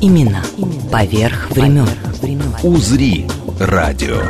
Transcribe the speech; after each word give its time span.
Именно 0.00 0.42
поверх 0.92 1.50
времен. 1.50 1.88
«Узри» 2.62 3.26
радио. 3.58 4.20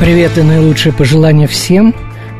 Привет 0.00 0.36
и 0.36 0.42
наилучшие 0.42 0.92
пожелания 0.92 1.46
всем, 1.46 1.94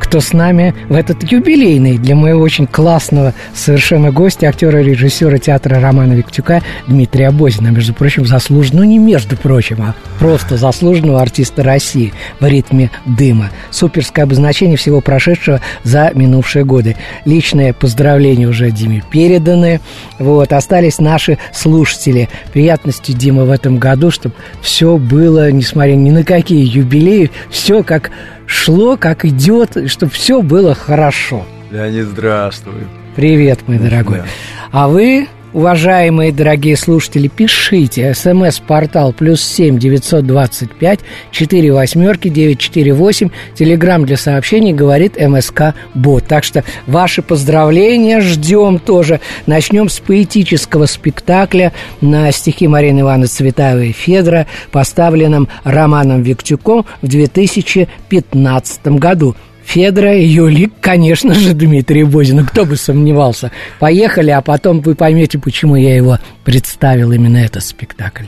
кто 0.07 0.21
с 0.21 0.33
нами 0.33 0.73
в 0.89 0.95
этот 0.95 1.31
юбилейный 1.33 1.99
для 1.99 2.15
моего 2.15 2.41
очень 2.41 2.69
классного 2.69 3.35
совершенно 3.55 4.13
гостя, 4.13 4.49
актера 4.49 4.81
и 4.81 4.85
режиссера 4.85 5.37
театра 5.39 5.81
Романа 5.81 6.13
Виктюка 6.13 6.63
Дмитрия 6.87 7.33
Бозина. 7.33 7.69
Между 7.69 7.93
прочим, 7.93 8.25
заслуженного, 8.25 8.85
ну 8.85 8.89
не 8.89 8.99
между 8.99 9.37
прочим, 9.37 9.83
а 9.83 9.97
просто 10.21 10.59
заслуженного 10.59 11.21
артиста 11.21 11.65
России 11.65 12.13
в 12.39 12.47
ритме 12.47 12.93
дыма. 13.05 13.51
Суперское 13.73 14.27
обозначение 14.27 14.77
всего 14.77 15.01
прошедшего 15.01 15.61
за 15.83 16.13
минувшие 16.15 16.65
годы. 16.65 16.95
Личное 17.25 17.73
поздравление 17.73 18.47
уже 18.47 18.71
Диме 18.71 19.03
переданы. 19.11 19.81
Вот, 20.21 20.53
остались 20.53 21.01
наши 21.01 21.39
слушатели. 21.53 22.29
Приятности, 22.53 23.11
Дима, 23.11 23.45
в 23.45 23.51
этом 23.51 23.79
году, 23.79 24.13
чтобы 24.13 24.37
все 24.61 24.99
было, 24.99 25.51
несмотря 25.51 25.95
ни 25.95 26.13
на 26.13 26.23
какие 26.23 26.65
юбилеи, 26.65 27.33
все 27.51 27.83
как 27.83 28.13
шло, 28.47 28.97
как 28.97 29.25
идет, 29.25 29.77
и 29.77 29.89
чтобы 29.89 30.13
все 30.13 30.43
было 30.43 30.75
хорошо. 30.75 31.45
Леонид, 31.71 32.07
здравствуй. 32.07 32.87
Привет, 33.15 33.67
мой 33.67 33.79
дорогой. 33.79 34.23
А 34.71 34.89
вы, 34.89 35.29
уважаемые 35.57 36.33
дорогие 36.33 36.77
слушатели, 36.77 37.29
пишите 37.29 38.13
смс-портал 38.13 39.15
плюс 39.15 39.41
семь 39.41 39.79
девятьсот 39.79 40.27
двадцать 40.27 40.71
пять 40.71 41.01
четыре 41.31 41.73
восьмерки 41.73 42.29
девять 42.29 42.59
четыре 42.59 42.93
восемь. 42.93 43.31
Телеграмм 43.55 44.05
для 44.05 44.19
сообщений 44.19 44.75
говорит 44.75 45.19
МСК 45.19 45.75
Бот. 45.95 46.27
Так 46.27 46.45
что 46.45 46.63
ваши 46.87 47.23
поздравления 47.23 48.21
ждем 48.21 48.79
тоже. 48.79 49.21
Начнем 49.47 49.89
с 49.89 49.99
поэтического 49.99 50.85
спектакля 50.85 51.73
на 52.03 52.31
стихи 52.33 52.69
Марины 52.69 53.01
Ивановны 53.01 53.27
Цветаевой 53.27 53.89
и 53.89 53.93
Федора, 53.93 54.47
поставленном 54.73 55.49
Романом 55.65 56.23
Виктюком 56.23 56.85
в 57.01 57.09
2015 57.09 58.87
году. 58.89 59.35
Федора 59.67 60.15
и 60.15 60.25
Юлик, 60.25 60.73
конечно 60.81 61.35
же, 61.35 61.53
Дмитрий 61.53 62.05
Бозин. 62.05 62.37
Ну, 62.37 62.47
кто 62.47 62.65
бы 62.65 62.77
сомневался. 62.77 63.51
Поехали, 63.81 64.31
а 64.31 64.41
потом 64.41 64.81
вы 64.81 64.95
поймете, 64.95 65.39
почему 65.41 65.75
я 65.75 65.97
его 65.97 66.19
представил 66.45 67.11
именно 67.11 67.39
этот 67.39 67.65
спектакль. 67.65 68.27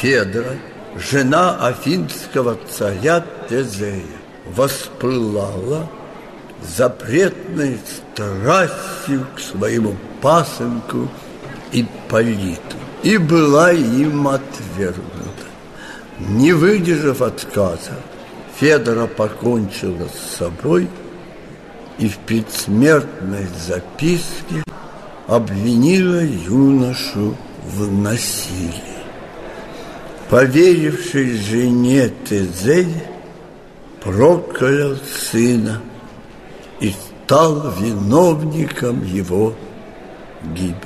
Федора, 0.00 0.52
жена 1.10 1.56
афинского 1.66 2.58
царя 2.70 3.24
Тезея, 3.48 4.02
воспылала 4.54 5.88
запретной 6.76 7.78
страстью 7.86 9.26
к 9.34 9.40
своему 9.40 9.96
пасынку 10.20 11.08
Ипполиту 11.72 12.76
и 13.02 13.16
была 13.16 13.72
им 13.72 14.28
отвергнута. 14.28 15.46
Не 16.18 16.52
выдержав 16.52 17.22
отказа, 17.22 17.96
Федора 18.60 19.06
покончила 19.06 20.06
с 20.06 20.36
собой 20.36 20.86
и 21.98 22.08
в 22.08 22.18
предсмертной 22.18 23.46
записке 23.66 24.62
обвинила 25.26 26.22
юношу 26.22 27.38
в 27.64 27.90
насилии. 27.90 29.00
Поверивший 30.28 31.38
жене 31.38 32.12
Тезей 32.28 32.94
проклял 34.04 34.96
сына 35.30 35.80
и 36.80 36.92
стал 37.24 37.72
виновником 37.80 39.02
его 39.06 39.54
гибели. 40.54 40.76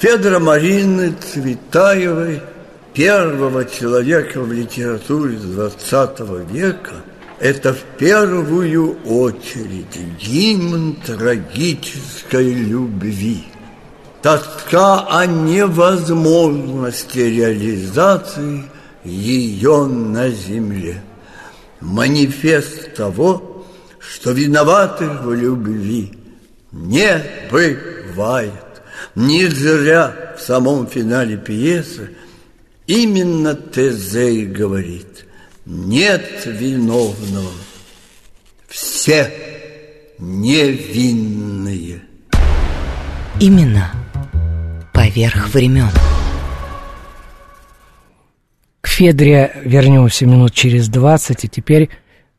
Федора 0.00 0.40
Марины 0.40 1.12
Цветаевой– 1.12 2.42
первого 2.96 3.64
человека 3.66 4.40
в 4.40 4.50
литературе 4.50 5.36
XX 5.36 6.50
века 6.50 6.94
это 7.38 7.74
в 7.74 7.82
первую 7.98 8.96
очередь 9.04 9.98
гимн 10.18 10.96
трагической 11.04 12.54
любви. 12.54 13.44
Тоска 14.22 15.06
о 15.10 15.26
невозможности 15.26 17.18
реализации 17.18 18.64
ее 19.04 19.84
на 19.84 20.30
земле. 20.30 21.02
Манифест 21.80 22.94
того, 22.94 23.66
что 23.98 24.30
виноватых 24.30 25.22
в 25.22 25.34
любви 25.34 26.14
не 26.72 27.22
бывает. 27.50 28.52
Не 29.14 29.46
зря 29.48 30.34
в 30.38 30.40
самом 30.40 30.86
финале 30.86 31.36
пьесы 31.36 32.12
Именно 32.86 33.54
Тезей 33.54 34.46
говорит, 34.46 35.26
нет 35.64 36.42
виновного, 36.46 37.50
все 38.68 39.32
невинные. 40.18 42.02
Именно 43.40 43.90
поверх 44.94 45.48
времен. 45.48 45.90
К 48.80 48.88
Федре 48.88 49.60
вернемся 49.64 50.24
минут 50.24 50.54
через 50.54 50.88
20, 50.88 51.44
и 51.44 51.48
теперь 51.48 51.90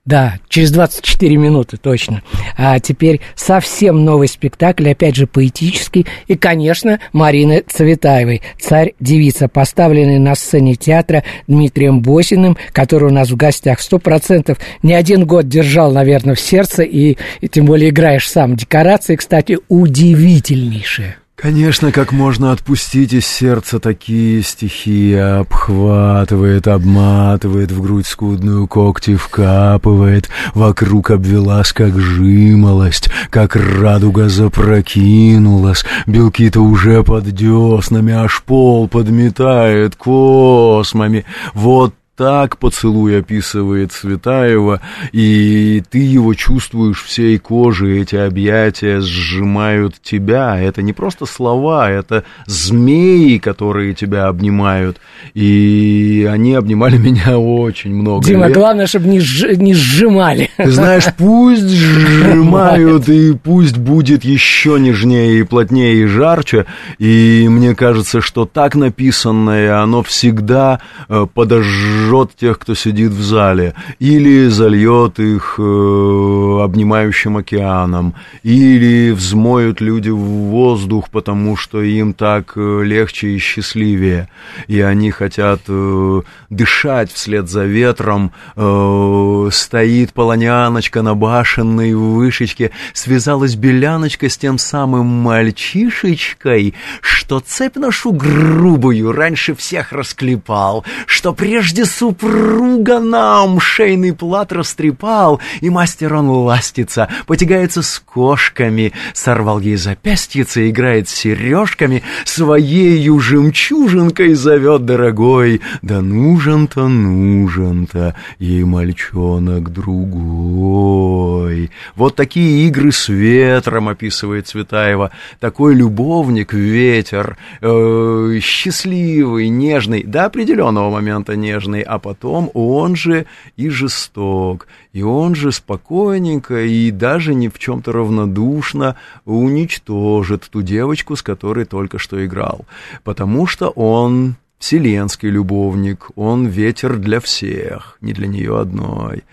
да, 0.08 0.40
через 0.48 0.72
24 0.72 1.36
минуты 1.36 1.76
точно. 1.76 2.24
А 2.58 2.80
теперь 2.80 3.20
совсем 3.36 4.06
новый 4.06 4.30
спектакль, 4.30 4.90
опять 4.90 5.18
же 5.18 5.28
поэтический, 5.28 6.08
и, 6.28 6.36
конечно, 6.36 7.02
Марины 7.12 7.62
Цветаевой, 7.68 8.42
«Царь-девица», 8.58 9.50
поставленный 9.50 10.18
на 10.18 10.34
сцене 10.36 10.76
театра 10.76 11.26
Дмитрием 11.48 12.00
Босиным, 12.00 12.58
который 12.72 13.10
у 13.10 13.14
нас 13.14 13.30
в 13.30 13.36
гостях 13.36 13.82
сто 13.82 14.00
процентов 14.00 14.60
не 14.82 14.94
один 14.94 15.26
год 15.26 15.50
держал, 15.50 15.92
наверное, 15.92 16.36
в 16.36 16.40
сердце, 16.40 16.84
и, 16.84 17.18
и 17.42 17.50
тем 17.50 17.66
более 17.66 17.90
играешь 17.90 18.30
сам. 18.30 18.56
Декорации, 18.56 19.18
кстати, 19.18 19.60
удивительнейшие. 19.68 21.18
Конечно, 21.40 21.92
как 21.92 22.14
можно 22.14 22.52
отпустить 22.52 23.14
из 23.14 23.28
сердца 23.28 23.80
такие 23.80 24.42
стихи, 24.42 25.14
обхватывает, 25.14 26.68
обматывает, 26.68 27.72
в 27.72 27.80
грудь 27.80 28.08
скудную 28.08 28.66
когти 28.66 29.16
вкапывает, 29.16 30.30
вокруг 30.56 31.12
обвелась, 31.12 31.74
как 31.74 32.00
жимолость, 32.00 33.12
как 33.30 33.56
радуга 33.56 34.30
запрокинулась, 34.30 35.86
белки-то 36.08 36.60
уже 36.60 37.04
под 37.04 37.26
деснами, 37.30 38.14
аж 38.14 38.42
пол 38.42 38.88
подметает 38.88 39.96
космами. 39.96 41.24
Вот 41.54 41.94
так 42.18 42.58
поцелуй 42.58 43.20
описывает 43.20 43.92
Цветаева, 43.92 44.82
и 45.12 45.84
ты 45.88 46.00
его 46.00 46.34
чувствуешь 46.34 47.04
всей 47.04 47.38
кожей, 47.38 48.02
эти 48.02 48.16
объятия 48.16 49.00
сжимают 49.02 50.02
тебя. 50.02 50.60
Это 50.60 50.82
не 50.82 50.94
просто 50.94 51.28
слова, 51.28 51.92
это 51.92 52.24
змеи, 52.48 53.38
которые 53.38 53.94
тебя 53.94 54.28
обнимают, 54.28 54.98
и 55.36 56.28
они 56.30 56.56
обнимали 56.56 56.98
меня 56.98 57.38
очень 57.38 57.94
много 57.94 58.26
Дима, 58.26 58.48
лет. 58.48 58.58
главное, 58.58 58.88
чтобы 58.88 59.10
не, 59.10 59.20
сж- 59.20 59.56
не 59.56 59.76
сжимали. 59.76 60.50
Ты 60.58 60.72
знаешь, 60.72 61.06
пусть 61.16 61.70
сжимают, 61.70 63.08
и 63.10 63.34
пусть 63.36 63.78
будет 63.78 64.24
еще 64.24 64.80
нежнее 64.80 65.40
и 65.40 65.44
плотнее 65.44 66.02
и 66.02 66.06
жарче. 66.08 66.66
И 66.98 67.46
мне 67.48 67.76
кажется, 67.76 68.22
что 68.22 68.46
так 68.46 68.74
написанное, 68.74 69.80
оно 69.84 70.02
всегда 70.02 70.80
э, 71.10 71.28
подожжет 71.32 72.07
сожжет 72.08 72.36
тех, 72.36 72.60
кто 72.60 72.74
сидит 72.74 73.12
в 73.12 73.22
зале, 73.22 73.74
или 74.00 74.48
зальет 74.48 75.20
их 75.20 75.56
э, 75.60 76.60
обнимающим 76.64 77.38
океаном, 77.38 78.14
или 78.44 79.12
взмоют 79.12 79.82
люди 79.82 80.10
в 80.10 80.18
воздух, 80.18 81.10
потому 81.10 81.56
что 81.58 81.82
им 81.82 82.14
так 82.14 82.54
э, 82.56 82.84
легче 82.84 83.30
и 83.30 83.38
счастливее, 83.38 84.30
и 84.68 84.80
они 84.80 85.12
хотят 85.12 85.62
э, 85.68 86.22
дышать 86.50 87.12
вслед 87.12 87.50
за 87.50 87.66
ветром, 87.66 88.32
э, 88.56 89.50
стоит 89.52 90.14
полоняночка 90.14 91.02
на 91.02 91.14
башенной 91.14 91.94
вышечке, 91.94 92.72
связалась 92.94 93.56
беляночка 93.56 94.30
с 94.30 94.38
тем 94.38 94.58
самым 94.58 95.06
мальчишечкой, 95.08 96.74
что 97.02 97.40
цепь 97.40 97.76
нашу 97.76 98.12
грубую 98.12 99.12
раньше 99.12 99.56
всех 99.56 99.92
расклепал, 99.92 100.86
что 101.06 101.34
прежде 101.34 101.86
супруга 101.98 103.00
нам 103.00 103.60
шейный 103.60 104.14
плат 104.14 104.52
растрепал, 104.52 105.40
и 105.62 105.70
мастер 105.72 106.14
он 106.14 106.30
ластится, 106.30 107.10
потягается 107.26 107.82
с 107.82 108.00
кошками, 108.00 108.94
сорвал 109.14 109.60
ей 109.60 109.78
запястьице, 109.78 110.70
играет 110.70 111.10
с 111.10 111.16
сережками, 111.16 112.04
своею 112.24 113.20
жемчужинкой 113.20 114.36
зовет 114.36 114.86
дорогой, 114.86 115.62
да 115.82 116.02
нужен-то, 116.02 116.88
нужен-то 116.88 118.14
ей 118.38 118.64
мальчонок 118.64 119.74
другой. 119.74 121.72
Вот 121.96 122.16
такие 122.16 122.68
игры 122.68 122.92
с 122.92 123.10
ветром 123.10 123.90
описывает 123.90 124.48
Цветаева, 124.48 125.10
такой 125.40 125.74
любовник 125.74 126.54
ветер, 126.54 127.38
э, 127.62 128.40
счастливый, 128.40 129.50
нежный, 129.50 130.04
до 130.04 130.26
определенного 130.26 130.92
момента 130.92 131.36
нежный, 131.36 131.87
а 131.88 132.00
потом 132.00 132.52
он 132.54 132.96
же 132.96 133.26
и 133.56 133.70
жесток, 133.70 134.68
и 134.94 135.02
он 135.02 135.36
же 135.36 135.52
спокойненько 135.52 136.64
и 136.64 136.92
даже 136.92 137.34
ни 137.34 137.48
в 137.48 137.58
чем-то 137.58 137.92
равнодушно 137.92 138.96
уничтожит 139.26 140.48
ту 140.52 140.62
девочку, 140.62 141.16
с 141.16 141.22
которой 141.22 141.66
только 141.66 141.98
что 141.98 142.24
играл, 142.26 142.66
потому 143.04 143.48
что 143.48 143.70
он 143.70 144.36
вселенский 144.60 145.30
любовник, 145.30 146.10
он 146.16 146.48
ветер 146.48 146.98
для 146.98 147.20
всех, 147.20 147.98
не 148.02 148.14
для 148.14 148.28
нее 148.28 148.60
одной. 148.60 149.24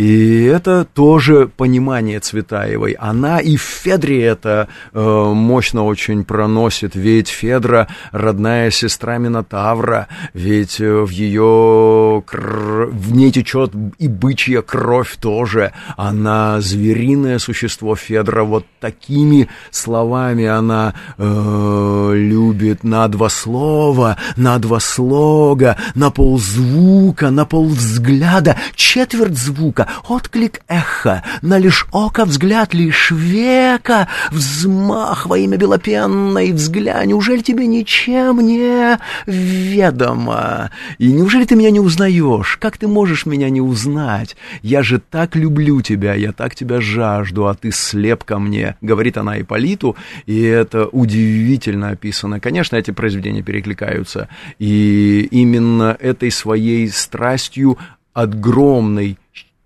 И 0.00 0.44
это 0.44 0.86
тоже 0.86 1.50
понимание 1.54 2.20
Цветаевой. 2.20 2.92
Она 2.92 3.38
и 3.38 3.56
в 3.56 3.62
Федре 3.62 4.24
это 4.24 4.68
э, 4.94 4.98
мощно 4.98 5.84
очень 5.84 6.24
проносит, 6.24 6.94
ведь 6.94 7.28
Федра 7.28 7.86
родная 8.10 8.70
сестра 8.70 9.18
Минотавра, 9.18 10.08
ведь 10.32 10.80
э, 10.80 11.02
в 11.02 11.10
ее 11.10 12.22
кр... 12.26 12.88
в 12.90 13.12
ней 13.12 13.30
течет 13.30 13.72
и 13.98 14.08
бычья 14.08 14.62
кровь 14.62 15.16
тоже. 15.20 15.72
Она 15.98 16.62
звериное 16.62 17.38
существо 17.38 17.94
Федра, 17.94 18.44
вот 18.44 18.64
такими 18.80 19.48
словами 19.70 20.46
она 20.46 20.94
э, 21.18 22.12
любит. 22.14 22.84
На 22.84 23.06
два 23.08 23.28
слова, 23.28 24.16
на 24.36 24.58
два 24.58 24.80
слога, 24.80 25.76
на 25.94 26.10
ползвука, 26.10 27.30
на 27.30 27.44
полвзгляда, 27.44 28.56
четверть 28.74 29.36
звука 29.36 29.80
звука, 29.80 29.86
отклик 30.08 30.60
эха, 30.68 31.22
на 31.42 31.58
лишь 31.58 31.86
око 31.92 32.24
взгляд 32.24 32.74
лишь 32.74 33.10
века, 33.10 34.08
взмах 34.30 35.26
во 35.26 35.38
имя 35.38 35.56
белопенной 35.56 36.52
взгляд, 36.52 37.06
неужели 37.06 37.40
тебе 37.40 37.66
ничем 37.66 38.40
не 38.40 38.98
ведомо? 39.26 40.70
И 40.98 41.12
неужели 41.12 41.44
ты 41.44 41.56
меня 41.56 41.70
не 41.70 41.80
узнаешь? 41.80 42.56
Как 42.60 42.78
ты 42.78 42.88
можешь 42.88 43.26
меня 43.26 43.50
не 43.50 43.60
узнать? 43.60 44.36
Я 44.62 44.82
же 44.82 45.00
так 45.00 45.36
люблю 45.36 45.80
тебя, 45.80 46.14
я 46.14 46.32
так 46.32 46.54
тебя 46.54 46.80
жажду, 46.80 47.46
а 47.46 47.54
ты 47.54 47.70
слеп 47.72 48.24
ко 48.24 48.38
мне, 48.38 48.76
говорит 48.80 49.16
она 49.16 49.40
Иполиту, 49.40 49.96
и 50.26 50.42
это 50.42 50.86
удивительно 50.86 51.90
описано. 51.90 52.40
Конечно, 52.40 52.76
эти 52.76 52.90
произведения 52.90 53.42
перекликаются, 53.42 54.28
и 54.58 55.28
именно 55.30 55.96
этой 56.00 56.30
своей 56.30 56.88
страстью 56.88 57.78
огромной 58.12 59.18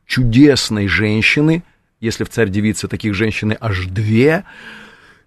чудесной 0.07 0.89
женщины, 0.89 1.63
если 2.01 2.25
в 2.25 2.29
«Царь-девице» 2.29 2.89
таких 2.89 3.15
женщин 3.15 3.57
аж 3.61 3.87
две, 3.87 4.45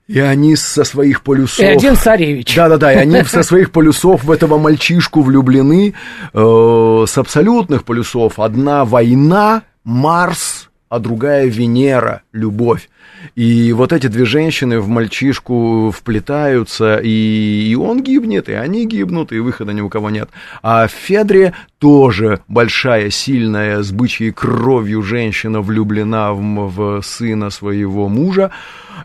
и 0.08 0.20
они 0.20 0.56
со 0.56 0.84
своих 0.84 1.22
полюсов... 1.22 1.60
И 1.60 1.66
один 1.66 1.96
царевич. 1.96 2.56
Да-да-да, 2.56 2.94
и 2.94 2.98
они 2.98 3.24
со 3.24 3.44
своих 3.44 3.72
полюсов 3.72 4.24
в 4.24 4.32
этого 4.32 4.58
мальчишку 4.58 5.22
влюблены, 5.22 5.94
э, 6.34 7.06
с 7.08 7.18
абсолютных 7.18 7.84
полюсов. 7.84 8.40
Одна 8.40 8.86
война, 8.86 9.64
Марс, 9.84 10.70
а 10.90 11.00
другая 11.00 11.48
Венера, 11.48 12.22
любовь. 12.32 12.90
И 13.36 13.74
вот 13.74 13.92
эти 13.92 14.08
две 14.08 14.26
женщины 14.26 14.80
в 14.80 14.88
мальчишку 14.88 15.92
вплетаются, 15.92 16.98
и, 17.04 17.70
и 17.70 17.76
он 17.76 18.02
гибнет, 18.02 18.48
и 18.48 18.54
они 18.54 18.86
гибнут, 18.86 19.32
и 19.32 19.40
выхода 19.40 19.74
ни 19.74 19.82
у 19.82 19.90
кого 19.90 20.10
нет. 20.10 20.30
А 20.62 20.88
в 20.88 20.92
Федре 20.92 21.54
тоже 21.80 22.42
большая, 22.48 23.10
сильная, 23.10 23.84
с 23.84 23.92
бычьей 23.92 24.32
кровью 24.32 25.04
женщина 25.04 25.62
влюблена 25.62 26.34
в, 26.34 26.40
в 26.40 27.02
сына 27.02 27.50
своего 27.50 28.10
мужа. 28.10 28.52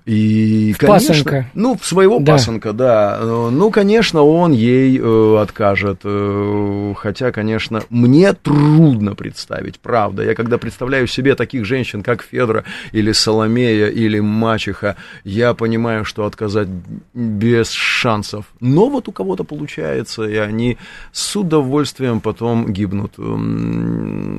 И, 0.04 0.72
в 0.74 0.78
конечно, 0.78 1.08
пасынка. 1.08 1.50
Ну, 1.54 1.76
в 1.76 1.86
своего 1.86 2.19
да. 2.19 2.32
пасынка, 2.32 2.72
да. 2.72 3.20
Ну, 3.22 3.70
конечно, 3.70 4.22
он 4.22 4.52
ей 4.52 4.98
э, 4.98 5.36
откажет. 5.40 6.00
Э, 6.04 6.94
хотя, 6.96 7.30
конечно, 7.30 7.82
мне 7.90 8.32
трудно 8.32 9.14
представить, 9.14 9.78
правда. 9.78 10.22
Я 10.22 10.34
когда 10.34 10.58
представляю 10.58 11.06
себе 11.06 11.34
таких 11.34 11.64
женщин, 11.64 12.02
как 12.02 12.22
Федора 12.22 12.64
или 12.92 13.12
Соломея 13.12 13.88
или 13.88 14.19
мачеха, 14.19 14.96
я 15.24 15.54
понимаю, 15.54 16.04
что 16.04 16.24
отказать 16.24 16.69
без 17.14 17.70
шансов. 17.70 18.46
Но 18.60 18.88
вот 18.88 19.08
у 19.08 19.12
кого-то 19.12 19.44
получается, 19.44 20.24
и 20.24 20.36
они 20.36 20.78
с 21.12 21.36
удовольствием 21.36 22.20
потом 22.20 22.61
гибнут 22.68 23.14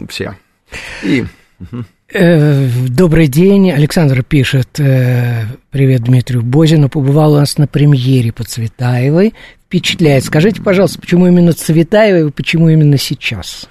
все. 0.10 0.38
И... 1.04 1.26
Э, 2.16 2.68
добрый 2.90 3.28
день. 3.28 3.72
Александр 3.72 4.24
пишет. 4.24 4.80
Э, 4.80 5.46
привет 5.72 6.02
Дмитрию 6.02 6.44
Бозину. 6.44 6.88
Побывал 6.88 7.34
у 7.34 7.38
нас 7.38 7.58
на 7.58 7.68
премьере 7.68 8.32
по 8.32 8.44
Цветаевой. 8.44 9.34
Впечатляет. 9.66 10.24
Скажите, 10.24 10.62
пожалуйста, 10.62 11.02
почему 11.02 11.28
именно 11.28 11.54
Цветаева 11.54 12.28
и 12.28 12.32
почему 12.32 12.70
именно 12.70 12.98
сейчас? 12.98 13.68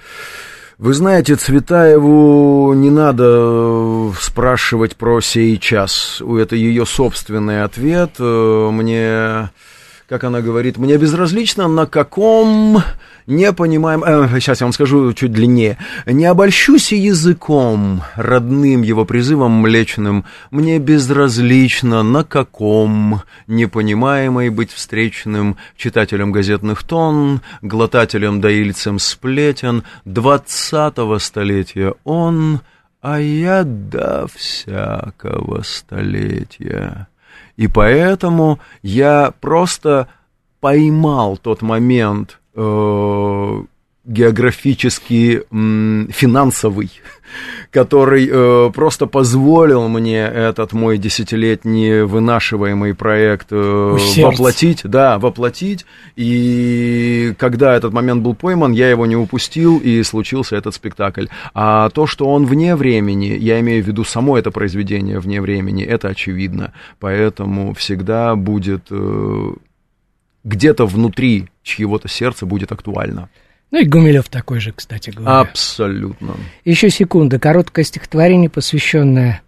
Вы 0.77 0.93
знаете, 0.93 1.35
Цветаеву 1.35 2.73
не 2.73 2.89
надо 2.89 3.23
э, 3.27 4.11
спрашивать 4.19 4.97
про 4.97 5.21
сей 5.21 5.57
час. 5.57 6.21
Это 6.21 6.57
ее 6.57 6.85
собственный 6.85 7.63
ответ. 7.63 8.19
Мне, 8.19 9.51
как 10.13 10.25
она 10.25 10.41
говорит, 10.41 10.77
мне 10.77 10.97
безразлично, 10.97 11.67
на 11.67 11.87
каком 11.87 12.83
не 13.25 13.51
понимаем, 13.51 14.03
э, 14.03 14.39
сейчас 14.39 14.61
я 14.61 14.67
вам 14.67 14.71
скажу 14.71 15.11
чуть 15.13 15.31
длиннее, 15.31 15.79
не 16.05 16.25
обольщусь 16.25 16.91
языком, 16.91 18.03
родным 18.15 18.83
его 18.83 19.05
призывом 19.05 19.53
млечным, 19.53 20.25
мне 20.51 20.77
безразлично, 20.77 22.03
на 22.03 22.23
каком, 22.23 23.23
непонимаемой 23.47 24.49
быть 24.49 24.71
встречным. 24.71 25.57
Читателем 25.75 26.31
газетных 26.31 26.83
тон, 26.83 27.41
глотателем 27.63 28.39
доильцем 28.39 28.99
сплетен, 28.99 29.81
двадцатого 30.05 31.17
столетия 31.17 31.95
он, 32.03 32.61
а 33.01 33.19
я 33.19 33.63
до 33.63 34.27
всякого 34.27 35.63
столетия. 35.63 37.07
И 37.55 37.67
поэтому 37.67 38.59
я 38.81 39.33
просто 39.39 40.07
поймал 40.59 41.37
тот 41.37 41.61
момент, 41.61 42.39
э, 42.55 43.63
географически 44.05 45.43
м, 45.49 46.09
финансовый, 46.11 46.91
который 47.71 48.29
э, 48.29 48.71
просто 48.73 49.07
позволил 49.07 49.87
мне 49.87 50.19
этот 50.19 50.73
мой 50.73 50.97
десятилетний 50.97 52.01
вынашиваемый 52.01 52.95
проект 52.95 53.47
э, 53.51 53.97
воплотить, 54.17 54.81
да, 54.83 55.19
воплотить. 55.19 55.85
И 56.17 57.33
когда 57.37 57.75
этот 57.75 57.93
момент 57.93 58.23
был 58.23 58.35
пойман, 58.35 58.73
я 58.73 58.89
его 58.89 59.05
не 59.05 59.15
упустил, 59.15 59.77
и 59.77 60.03
случился 60.03 60.57
этот 60.57 60.75
спектакль. 60.75 61.27
А 61.53 61.89
то, 61.89 62.05
что 62.05 62.25
он 62.27 62.45
вне 62.45 62.75
времени, 62.75 63.37
я 63.39 63.61
имею 63.61 63.83
в 63.83 63.87
виду 63.87 64.03
само 64.03 64.37
это 64.37 64.51
произведение 64.51 65.19
вне 65.19 65.39
времени, 65.39 65.83
это 65.83 66.09
очевидно. 66.09 66.73
Поэтому 66.99 67.73
всегда 67.73 68.35
будет 68.35 68.87
э, 68.89 69.53
где-то 70.43 70.85
внутри 70.85 71.47
чьего-то 71.63 72.09
сердца 72.09 72.45
будет 72.45 72.73
актуально. 72.73 73.29
Ну 73.71 73.79
и 73.79 73.85
Гумилев 73.85 74.29
такой 74.29 74.59
же, 74.59 74.71
кстати 74.71 75.09
говоря. 75.09 75.39
Абсолютно. 75.39 76.35
Еще 76.63 76.89
секунда. 76.89 77.39
Короткое 77.39 77.83
стихотворение, 77.83 78.49
посвященное 78.49 79.41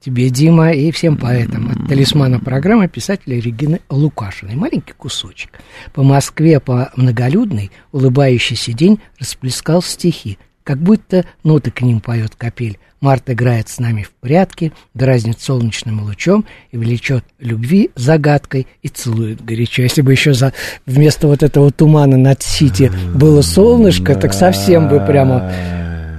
тебе, 0.00 0.30
Дима, 0.30 0.72
и 0.72 0.90
всем 0.90 1.16
поэтам. 1.16 1.70
От 1.70 1.88
талисмана 1.88 2.40
программы 2.40 2.88
писателя 2.88 3.38
Регины 3.38 3.80
Лукашиной. 3.90 4.54
Маленький 4.54 4.92
кусочек. 4.92 5.60
По 5.92 6.02
Москве, 6.02 6.60
по 6.60 6.90
многолюдной, 6.96 7.70
улыбающийся 7.92 8.72
день 8.72 9.00
расплескал 9.18 9.82
стихи, 9.82 10.38
как 10.64 10.78
будто 10.78 11.24
ноты 11.44 11.70
к 11.70 11.82
ним 11.82 12.00
поет 12.00 12.34
капель. 12.36 12.78
Март 13.00 13.30
играет 13.30 13.68
с 13.68 13.78
нами 13.78 14.02
в 14.02 14.10
прятки, 14.20 14.72
дразнит 14.92 15.40
солнечным 15.40 16.02
лучом 16.02 16.44
и 16.70 16.76
влечет 16.76 17.24
любви 17.38 17.90
загадкой 17.94 18.66
и 18.82 18.88
целует 18.88 19.42
горячо. 19.42 19.82
Если 19.82 20.02
бы 20.02 20.12
еще 20.12 20.34
за, 20.34 20.52
вместо 20.84 21.26
вот 21.26 21.42
этого 21.42 21.70
тумана 21.70 22.18
над 22.18 22.42
Сити 22.42 22.92
было 23.14 23.40
солнышко, 23.40 24.14
так 24.14 24.34
совсем 24.34 24.88
бы 24.88 25.00
прямо... 25.00 25.50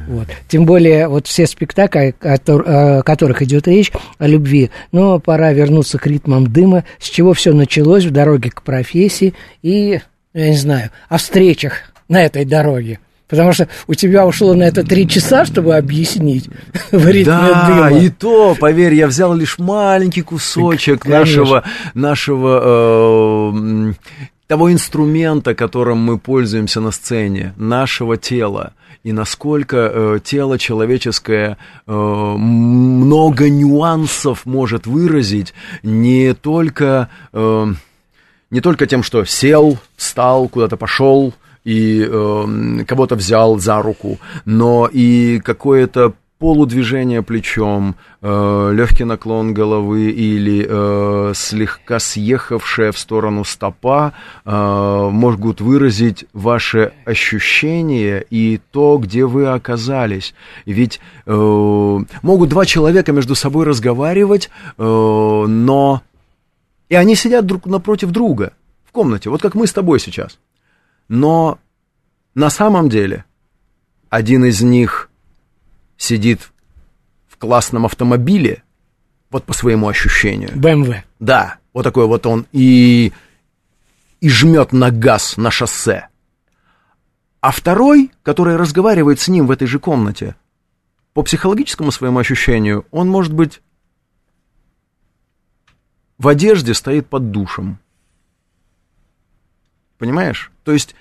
Вот. 0.08 0.28
Тем 0.50 0.66
более, 0.66 1.08
вот 1.08 1.28
все 1.28 1.48
спектакли, 1.48 2.14
о 2.20 3.02
которых 3.04 3.42
идет 3.44 3.68
речь, 3.68 3.92
о 4.18 4.28
любви, 4.28 4.70
но 4.92 5.20
пора 5.20 5.54
вернуться 5.54 6.00
к 6.00 6.08
ритмам 6.08 6.52
дыма, 6.52 6.84
с 7.00 7.08
чего 7.10 7.34
все 7.34 7.54
началось 7.54 8.04
в 8.04 8.12
дороге 8.12 8.50
к 8.50 8.62
профессии 8.62 9.34
и, 9.62 10.02
я 10.34 10.50
не 10.50 10.58
знаю, 10.58 10.90
о 11.08 11.18
встречах 11.18 11.94
на 12.10 12.24
этой 12.24 12.44
дороге. 12.44 13.00
Потому 13.32 13.54
что 13.54 13.70
у 13.88 13.94
тебя 13.94 14.28
ушло 14.28 14.54
на 14.54 14.64
это 14.64 14.84
три 14.84 15.08
часа, 15.08 15.46
чтобы 15.46 15.76
объяснить 15.76 16.50
в 16.92 17.08
ритме 17.08 17.34
да, 17.34 17.90
дыма. 17.90 18.00
и 18.00 18.10
то, 18.10 18.56
поверь, 18.60 18.94
я 18.94 19.08
взял 19.08 19.34
лишь 19.34 19.58
маленький 19.58 20.22
кусочек 20.22 21.06
нашего, 21.06 21.64
нашего 21.94 22.62
э, 23.54 23.94
того 24.48 24.72
инструмента, 24.74 25.56
которым 25.56 26.00
мы 26.00 26.20
пользуемся 26.20 26.82
на 26.82 26.92
сцене, 26.92 27.54
нашего 27.56 28.18
тела. 28.18 28.74
И 29.04 29.14
насколько 29.14 29.78
э, 29.78 30.20
тело 30.22 30.60
человеческое 30.60 31.58
э, 31.88 31.92
много 31.94 33.50
нюансов 33.50 34.46
может 34.46 34.86
выразить 34.88 35.54
не 35.84 36.34
только, 36.34 37.08
э, 37.32 37.66
не 38.50 38.60
только 38.60 38.88
тем, 38.88 39.04
что 39.04 39.24
сел, 39.24 39.80
встал, 39.96 40.50
куда-то 40.50 40.76
пошел, 40.76 41.34
и 41.64 42.08
э, 42.08 42.84
кого-то 42.88 43.16
взял 43.16 43.58
за 43.60 43.82
руку, 43.82 44.20
но 44.46 44.90
и 44.92 45.40
какое-то 45.44 46.14
полудвижение 46.42 47.22
плечом, 47.22 47.96
э, 48.20 48.72
легкий 48.74 49.04
наклон 49.04 49.54
головы 49.54 50.10
или 50.10 50.66
э, 50.68 51.34
слегка 51.36 52.00
съехавшая 52.00 52.92
в 52.92 52.98
сторону 52.98 53.44
стопа 53.44 54.14
э, 54.44 55.10
могут 55.12 55.62
выразить 55.62 56.26
ваше 56.34 56.94
ощущение 57.06 58.26
и 58.32 58.60
то, 58.72 58.98
где 58.98 59.26
вы 59.26 59.50
оказались. 59.50 60.34
Ведь 60.66 61.00
э, 61.28 62.00
могут 62.24 62.50
два 62.50 62.66
человека 62.66 63.12
между 63.12 63.36
собой 63.36 63.66
разговаривать, 63.66 64.50
э, 64.80 64.84
но 64.84 66.02
и 66.90 66.96
они 66.96 67.14
сидят 67.14 67.46
друг 67.46 67.68
напротив 67.68 68.10
друга 68.10 68.54
в 68.84 68.92
комнате, 68.92 69.30
вот 69.30 69.44
как 69.44 69.54
мы 69.54 69.68
с 69.68 69.74
тобой 69.74 70.00
сейчас. 70.00 70.40
Но 71.12 71.60
на 72.36 72.50
самом 72.50 72.88
деле 72.88 73.26
один 74.10 74.46
из 74.46 74.62
них 74.62 75.10
сидит 75.98 76.54
в 77.28 77.36
классном 77.36 77.86
автомобиле, 77.86 78.64
вот 79.30 79.44
по 79.44 79.52
своему 79.52 79.90
ощущению. 79.90 80.52
БМВ. 80.56 81.04
Да, 81.20 81.58
вот 81.74 81.84
такой 81.84 82.08
вот 82.08 82.26
он 82.26 82.48
и, 82.54 83.12
и 84.22 84.30
жмет 84.30 84.72
на 84.72 84.90
газ 84.90 85.36
на 85.36 85.52
шоссе. 85.52 86.08
А 87.42 87.52
второй, 87.52 88.12
который 88.24 88.56
разговаривает 88.56 89.20
с 89.20 89.28
ним 89.28 89.48
в 89.48 89.52
этой 89.52 89.68
же 89.68 89.80
комнате, 89.80 90.38
по 91.12 91.24
психологическому 91.24 91.92
своему 91.92 92.20
ощущению, 92.20 92.86
он 92.90 93.10
может 93.10 93.34
быть 93.34 93.62
в 96.18 96.30
одежде 96.30 96.74
стоит 96.74 97.08
под 97.08 97.32
душем. 97.32 97.80
Понимаешь? 100.02 100.52
То 100.64 100.72
есть, 100.72 100.96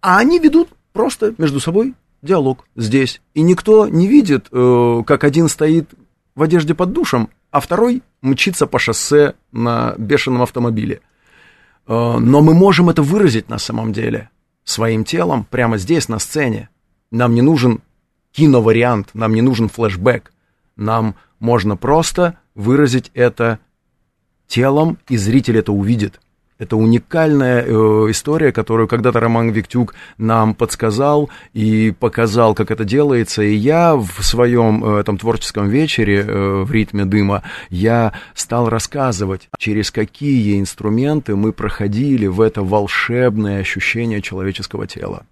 а 0.00 0.18
они 0.18 0.38
ведут 0.38 0.68
просто 0.92 1.34
между 1.36 1.58
собой 1.58 1.94
диалог 2.22 2.64
здесь. 2.76 3.20
И 3.34 3.42
никто 3.42 3.88
не 3.88 4.06
видит, 4.06 4.46
э, 4.52 5.02
как 5.04 5.24
один 5.24 5.48
стоит 5.48 5.90
в 6.36 6.42
одежде 6.44 6.76
под 6.76 6.92
душем, 6.92 7.28
а 7.50 7.58
второй 7.58 8.04
мчится 8.22 8.68
по 8.68 8.78
шоссе 8.78 9.34
на 9.50 9.96
бешеном 9.98 10.42
автомобиле. 10.42 11.00
Э, 11.88 12.18
но 12.18 12.40
мы 12.40 12.54
можем 12.54 12.88
это 12.88 13.02
выразить 13.02 13.48
на 13.48 13.58
самом 13.58 13.92
деле 13.92 14.30
своим 14.62 15.02
телом 15.02 15.44
прямо 15.44 15.76
здесь, 15.76 16.08
на 16.08 16.20
сцене. 16.20 16.68
Нам 17.10 17.34
не 17.34 17.42
нужен 17.42 17.80
киновариант, 18.30 19.08
нам 19.12 19.34
не 19.34 19.42
нужен 19.42 19.68
флешбэк. 19.68 20.32
Нам 20.76 21.16
можно 21.40 21.76
просто 21.76 22.38
выразить 22.54 23.10
это 23.12 23.58
телом, 24.46 24.98
и 25.08 25.16
зритель 25.16 25.58
это 25.58 25.72
увидит. 25.72 26.20
Это 26.58 26.76
уникальная 26.76 27.62
э, 27.62 27.70
история, 28.10 28.50
которую 28.50 28.88
когда-то 28.88 29.20
Роман 29.20 29.50
Виктюк 29.50 29.94
нам 30.18 30.54
подсказал 30.54 31.30
и 31.52 31.94
показал, 31.96 32.54
как 32.56 32.72
это 32.72 32.84
делается. 32.84 33.42
И 33.42 33.54
я 33.54 33.94
в 33.94 34.24
своем 34.24 34.84
э, 34.84 35.00
этом 35.00 35.18
творческом 35.18 35.68
вечере 35.68 36.24
э, 36.26 36.62
в 36.64 36.72
ритме 36.72 37.04
дыма 37.04 37.44
я 37.70 38.12
стал 38.34 38.68
рассказывать, 38.68 39.48
через 39.56 39.92
какие 39.92 40.58
инструменты 40.58 41.36
мы 41.36 41.52
проходили 41.52 42.26
в 42.26 42.40
это 42.40 42.62
волшебное 42.62 43.60
ощущение 43.60 44.20
человеческого 44.20 44.88
тела. 44.88 45.22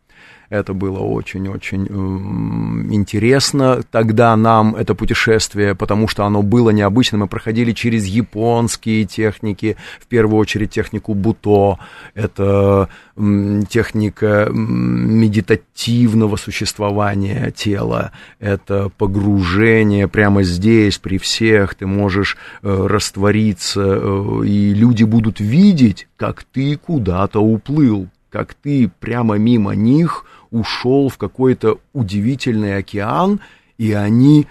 Это 0.48 0.74
было 0.74 1.00
очень-очень 1.00 1.86
э, 1.86 2.94
интересно 2.94 3.82
тогда 3.90 4.36
нам, 4.36 4.76
это 4.76 4.94
путешествие, 4.94 5.74
потому 5.74 6.06
что 6.08 6.24
оно 6.24 6.42
было 6.42 6.70
необычным. 6.70 7.22
Мы 7.22 7.26
проходили 7.26 7.72
через 7.72 8.06
японские 8.06 9.04
техники, 9.04 9.76
в 10.00 10.06
первую 10.06 10.38
очередь 10.38 10.70
технику 10.70 11.14
Буто. 11.14 11.78
Это 12.14 12.88
э, 13.16 13.62
техника 13.68 14.46
э, 14.48 14.52
медитативного 14.52 16.36
существования 16.36 17.50
тела. 17.50 18.12
Это 18.38 18.90
погружение 18.96 20.06
прямо 20.06 20.44
здесь, 20.44 20.98
при 20.98 21.18
всех. 21.18 21.74
Ты 21.74 21.86
можешь 21.86 22.36
э, 22.62 22.86
раствориться, 22.86 23.82
э, 23.82 24.42
и 24.46 24.74
люди 24.74 25.02
будут 25.02 25.40
видеть, 25.40 26.06
как 26.16 26.44
ты 26.44 26.76
куда-то 26.76 27.40
уплыл 27.40 28.08
как 28.36 28.52
ты 28.52 28.90
прямо 29.00 29.38
мимо 29.38 29.74
них 29.74 30.26
ушел 30.56 31.08
в 31.08 31.18
какой-то 31.18 31.78
удивительный 31.92 32.76
океан, 32.78 33.40
и 33.78 33.92
они, 33.92 34.46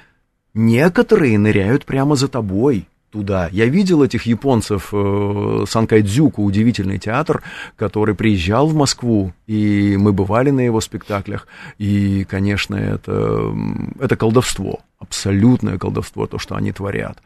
некоторые, 0.54 1.38
ныряют 1.38 1.86
прямо 1.86 2.16
за 2.16 2.28
тобой 2.28 2.88
туда. 3.12 3.50
Я 3.52 3.66
видел 3.66 4.04
этих 4.04 4.26
японцев, 4.26 4.90
э, 4.92 5.66
Санкайдзюку, 5.68 6.44
удивительный 6.44 7.00
театр, 7.00 7.44
который 7.78 8.14
приезжал 8.14 8.68
в 8.68 8.76
Москву, 8.76 9.34
и 9.48 9.96
мы 9.98 10.12
бывали 10.12 10.52
на 10.52 10.60
его 10.60 10.82
спектаклях, 10.82 11.48
и, 11.78 12.26
конечно, 12.30 12.76
это, 12.76 13.56
это 14.00 14.16
колдовство, 14.18 14.82
абсолютное 15.00 15.78
колдовство, 15.78 16.28
то, 16.28 16.38
что 16.38 16.56
они 16.56 16.72
творят. 16.72 17.18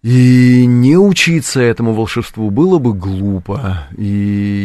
И 0.00 0.64
не 0.64 0.96
учиться 0.96 1.60
этому 1.60 1.92
волшебству 1.92 2.50
было 2.50 2.78
бы 2.78 2.94
глупо. 2.94 3.88
И 3.96 4.04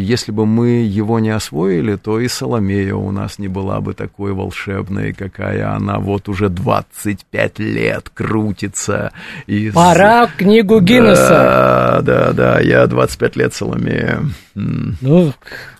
если 0.06 0.32
бы 0.32 0.46
мы 0.46 0.84
его 0.84 1.18
не 1.18 1.32
освоили, 1.32 1.96
то 1.96 2.20
и 2.20 2.28
Соломея 2.28 2.94
у 2.94 3.10
нас 3.10 3.40
не 3.40 3.48
была 3.48 3.82
бы 3.82 3.96
такой 3.96 4.34
волшебной, 4.34 5.12
какая 5.12 5.74
она 5.74 5.98
вот 5.98 6.30
уже 6.30 6.50
25 6.50 7.58
лет 7.58 8.12
крутится. 8.14 9.12
Из... 9.48 9.74
Пора 9.74 10.28
книгу 10.28 10.80
Гиннесса. 10.80 12.02
Да, 12.02 12.02
да, 12.04 12.34
да, 12.34 12.60
я 12.60 12.86
25 12.86 13.36
лет 13.36 13.56
Соломея. 13.56 14.22
Ну, 14.54 15.34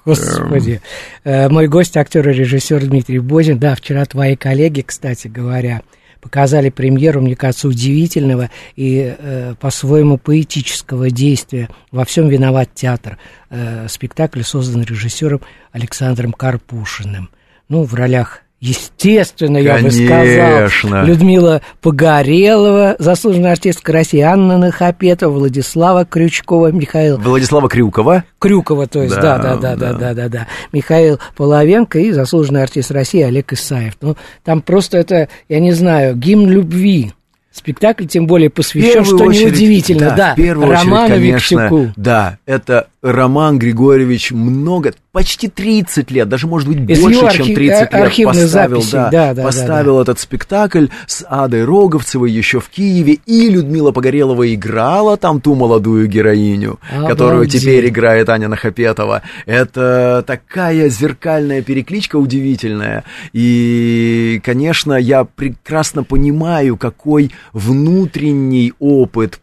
господи. 0.04 0.82
Э, 1.24 1.48
Мой 1.50 1.68
гость, 1.68 1.96
актер 1.96 2.28
и 2.28 2.34
режиссер 2.34 2.88
Дмитрий 2.88 3.20
Бозин. 3.20 3.60
Да, 3.60 3.76
вчера 3.76 4.04
твои 4.06 4.36
коллеги, 4.36 4.82
кстати 4.82 5.28
говоря, 5.28 5.84
показали 6.24 6.70
премьеру, 6.70 7.22
мне 7.22 7.36
кажется, 7.36 7.68
удивительного 7.68 8.50
и 8.78 9.14
э, 9.18 9.56
по-своему 9.60 10.18
поэтического 10.18 11.10
действия. 11.10 11.70
Во 11.92 12.06
всем 12.06 12.30
виноват 12.30 12.70
театр. 12.74 13.18
Э, 13.50 13.88
спектакль 13.90 14.42
создан 14.42 14.84
режиссером 14.84 15.42
Александром 15.74 16.32
Карпушиным. 16.32 17.30
Ну, 17.68 17.84
в 17.84 17.94
ролях 17.94 18.43
Естественно, 18.64 19.58
я 19.58 19.78
бы 19.80 19.92
сказал. 19.92 21.04
Людмила 21.04 21.62
Погорелова, 21.82 22.96
заслуженная 22.98 23.52
артистка 23.52 23.92
России, 23.92 24.22
Анна 24.22 24.58
Нахапетова, 24.58 25.34
Владислава 25.34 26.06
Крючкова, 26.06 26.72
Михаил 26.72 27.18
Владислава 27.18 27.68
Крюкова. 27.68 28.24
Крюкова, 28.40 28.88
то 28.88 29.04
есть, 29.04 29.16
Да, 29.16 29.38
да, 29.38 29.58
да, 29.58 29.76
да, 29.76 29.76
да. 29.76 29.94
да, 29.94 30.14
да, 30.14 30.30
да. 30.30 30.48
Михаил 30.72 31.20
Половенко 31.36 32.00
и 32.00 32.14
заслуженный 32.14 32.64
артист 32.64 32.90
России 32.92 33.22
Олег 33.22 33.52
Исаев. 33.52 33.96
Ну, 34.00 34.16
там 34.46 34.62
просто 34.62 34.98
это, 34.98 35.28
я 35.50 35.60
не 35.60 35.74
знаю, 35.74 36.16
гимн 36.16 36.50
любви. 36.50 37.12
Спектакль 37.54 38.06
тем 38.06 38.26
более 38.26 38.50
посвящен, 38.50 39.06
что 39.06 39.26
очередь, 39.26 39.52
неудивительно, 39.52 40.14
да, 40.18 40.34
в 40.34 40.36
первую 40.38 40.72
Роману 40.72 41.06
очередь, 41.16 41.20
конечно, 41.22 41.60
Виктюку. 41.62 41.94
Да, 41.96 42.38
это 42.48 42.88
Роман 43.04 43.60
Григорьевич 43.60 44.32
много, 44.32 44.94
почти 45.12 45.50
30 45.50 46.10
лет, 46.10 46.28
даже, 46.28 46.48
может 46.48 46.68
быть, 46.68 46.90
Из 46.90 47.00
больше, 47.00 47.20
чем 47.20 47.46
архи- 47.46 47.54
30 47.56 47.94
лет 47.94 48.28
поставил, 48.28 48.82
записей, 48.82 48.92
да, 48.94 49.10
да, 49.12 49.34
да, 49.36 49.44
поставил 49.44 50.00
этот 50.02 50.20
спектакль 50.20 50.88
с 51.06 51.24
Адой 51.30 51.64
Роговцевой 51.66 52.32
еще 52.32 52.60
в 52.60 52.70
Киеве, 52.70 53.20
и 53.26 53.50
Людмила 53.50 53.92
Погорелова 53.92 54.52
играла 54.52 55.18
там 55.18 55.40
ту 55.40 55.54
молодую 55.54 56.08
героиню, 56.08 56.80
которую 57.08 57.42
Обалдеть. 57.42 57.62
теперь 57.62 57.88
играет 57.90 58.30
Аня 58.30 58.48
Нахапетова. 58.48 59.22
Это 59.46 60.24
такая 60.26 60.90
зеркальная 60.90 61.62
перекличка 61.62 62.16
удивительная. 62.16 63.04
И, 63.34 64.42
конечно, 64.44 64.94
я 64.94 65.26
прекрасно 65.26 66.04
понимаю, 66.04 66.78
какой 66.78 67.32
внутренний 67.52 68.74
опыт 68.80 69.40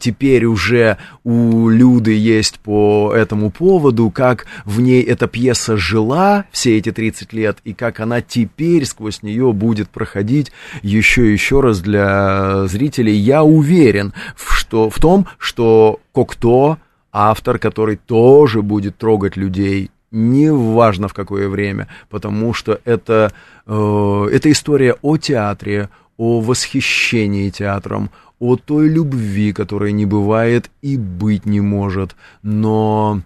теперь 0.00 0.44
уже 0.46 0.98
у 1.24 1.68
Люды 1.68 2.16
есть 2.16 2.58
по 2.60 3.12
этому 3.14 3.50
поводу, 3.50 4.10
как 4.10 4.46
в 4.64 4.80
ней 4.80 5.02
эта 5.02 5.26
пьеса 5.26 5.76
жила 5.76 6.44
все 6.50 6.78
эти 6.78 6.92
30 6.92 7.32
лет, 7.32 7.58
и 7.64 7.74
как 7.74 8.00
она 8.00 8.20
теперь 8.20 8.84
сквозь 8.84 9.22
нее 9.22 9.52
будет 9.52 9.88
проходить 9.88 10.52
еще 10.82 11.28
и 11.28 11.32
еще 11.32 11.60
раз 11.60 11.80
для 11.80 12.66
зрителей. 12.66 13.14
Я 13.14 13.42
уверен, 13.42 14.12
что, 14.36 14.90
в 14.90 14.98
том, 14.98 15.26
что 15.38 16.00
Кокто, 16.12 16.78
автор, 17.12 17.58
который 17.58 17.96
тоже 17.96 18.62
будет 18.62 18.96
трогать 18.98 19.36
людей, 19.36 19.90
неважно 20.10 21.08
в 21.08 21.14
какое 21.14 21.48
время, 21.48 21.88
потому 22.10 22.54
что 22.54 22.80
это, 22.84 23.32
э, 23.66 24.28
это 24.32 24.50
история 24.50 24.96
о 25.02 25.16
театре, 25.16 25.88
о 26.16 26.40
восхищении 26.40 27.50
театром, 27.50 28.10
о 28.38 28.56
той 28.56 28.88
любви, 28.88 29.52
которой 29.52 29.92
не 29.92 30.06
бывает 30.06 30.70
и 30.82 30.96
быть 30.96 31.46
не 31.46 31.60
может, 31.60 32.16
но, 32.42 33.22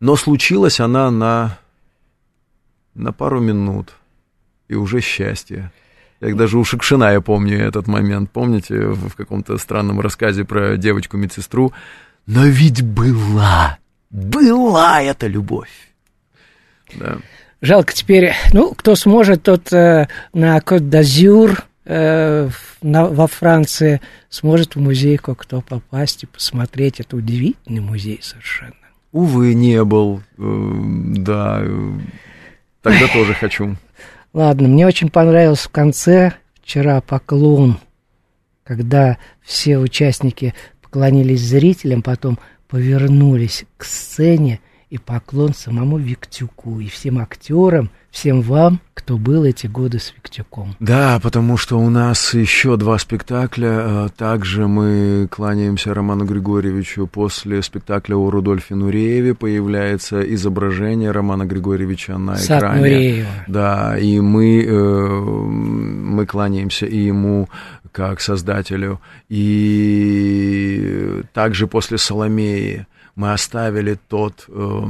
но 0.00 0.16
случилась 0.16 0.80
она 0.80 1.10
на, 1.10 1.58
на 2.94 3.12
пару 3.12 3.40
минут, 3.40 3.94
и 4.68 4.74
уже 4.74 5.00
счастье. 5.00 5.72
Я 6.20 6.34
даже 6.34 6.58
у 6.58 6.64
Шукшина 6.64 7.12
я 7.12 7.20
помню 7.20 7.58
этот 7.58 7.86
момент, 7.86 8.30
помните, 8.30 8.86
в 8.86 9.14
каком-то 9.14 9.58
странном 9.58 10.00
рассказе 10.00 10.44
про 10.44 10.76
девочку-медсестру, 10.76 11.72
но 12.26 12.46
ведь 12.46 12.82
была, 12.82 13.78
была 14.10 15.02
эта 15.02 15.26
любовь. 15.26 15.70
Да. 16.94 17.18
Жалко 17.60 17.92
теперь, 17.92 18.34
ну, 18.52 18.74
кто 18.74 18.94
сможет, 18.94 19.42
тот 19.42 19.72
э, 19.72 20.08
на 20.32 20.60
Кот-д'Азюр 20.60 21.64
э, 21.84 22.48
на- 22.82 23.06
во 23.08 23.26
Франции 23.26 24.00
сможет 24.30 24.76
в 24.76 24.80
музей 24.80 25.16
Кокто 25.16 25.60
попасть 25.60 26.22
и 26.22 26.26
посмотреть. 26.26 27.00
Это 27.00 27.16
удивительный 27.16 27.80
музей 27.80 28.20
совершенно. 28.22 28.74
Увы, 29.12 29.54
не 29.54 29.82
был, 29.84 30.22
э, 30.38 30.42
да, 31.18 31.60
э, 31.62 31.92
тогда 32.82 33.06
тоже 33.12 33.34
хочу. 33.40 33.76
Ладно, 34.32 34.66
мне 34.68 34.86
очень 34.86 35.10
понравилось 35.10 35.60
в 35.60 35.70
конце 35.70 36.32
вчера 36.62 37.00
поклон, 37.00 37.78
когда 38.64 39.18
все 39.42 39.78
участники 39.78 40.54
поклонились 40.82 41.40
зрителям, 41.42 42.02
потом 42.02 42.38
повернулись 42.68 43.64
к 43.76 43.84
сцене 43.84 44.60
и 44.94 44.98
поклон 44.98 45.52
самому 45.54 45.98
Виктюку 45.98 46.78
и 46.78 46.86
всем 46.86 47.18
актерам, 47.18 47.90
всем 48.12 48.42
вам, 48.42 48.78
кто 48.94 49.16
был 49.18 49.42
эти 49.42 49.66
годы 49.66 49.98
с 49.98 50.14
Виктюком. 50.14 50.76
Да, 50.78 51.18
потому 51.20 51.56
что 51.56 51.80
у 51.80 51.90
нас 51.90 52.32
еще 52.32 52.76
два 52.76 52.96
спектакля. 52.98 53.72
э, 53.72 54.08
Также 54.16 54.68
мы 54.68 55.26
кланяемся 55.28 55.92
Роману 55.94 56.24
Григорьевичу. 56.26 57.08
После 57.08 57.60
спектакля 57.62 58.14
о 58.14 58.30
Рудольфе 58.30 58.76
Нурееве 58.76 59.34
появляется 59.34 60.20
изображение 60.32 61.10
Романа 61.10 61.44
Григорьевича 61.44 62.16
на 62.16 62.36
Сад 62.36 62.58
экране. 62.60 62.80
Нуреева. 62.80 63.28
Да, 63.48 63.98
и 63.98 64.20
мы, 64.20 64.62
э, 64.64 65.08
мы 65.08 66.24
кланяемся 66.24 66.86
и 66.86 66.98
ему 66.98 67.48
как 67.90 68.20
создателю. 68.20 69.00
И 69.28 71.22
также 71.32 71.66
после 71.66 71.98
Соломеи 71.98 72.86
мы 73.16 73.32
оставили 73.32 73.98
тот, 74.08 74.44
э, 74.48 74.82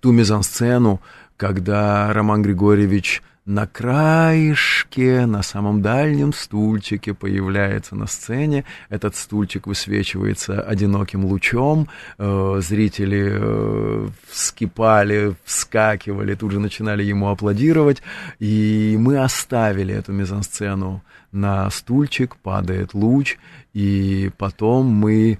ту 0.00 0.12
мизансцену, 0.12 1.00
когда 1.36 2.12
Роман 2.12 2.42
Григорьевич 2.42 3.22
на 3.44 3.66
краешке, 3.66 5.26
на 5.26 5.42
самом 5.42 5.82
дальнем 5.82 6.32
стульчике 6.32 7.12
появляется 7.12 7.96
на 7.96 8.06
сцене. 8.06 8.64
Этот 8.88 9.16
стульчик 9.16 9.66
высвечивается 9.66 10.60
одиноким 10.60 11.24
лучом. 11.24 11.88
Э, 12.18 12.60
Зрители 12.62 13.32
э, 13.32 14.08
вскипали, 14.28 15.34
вскакивали, 15.44 16.34
тут 16.36 16.52
же 16.52 16.60
начинали 16.60 17.02
ему 17.02 17.30
аплодировать. 17.30 18.02
И 18.38 18.96
мы 18.98 19.18
оставили 19.18 19.92
эту 19.92 20.12
мизансцену 20.12 21.02
на 21.32 21.68
стульчик, 21.70 22.36
падает 22.36 22.94
луч, 22.94 23.38
и 23.72 24.30
потом 24.38 24.86
мы 24.86 25.38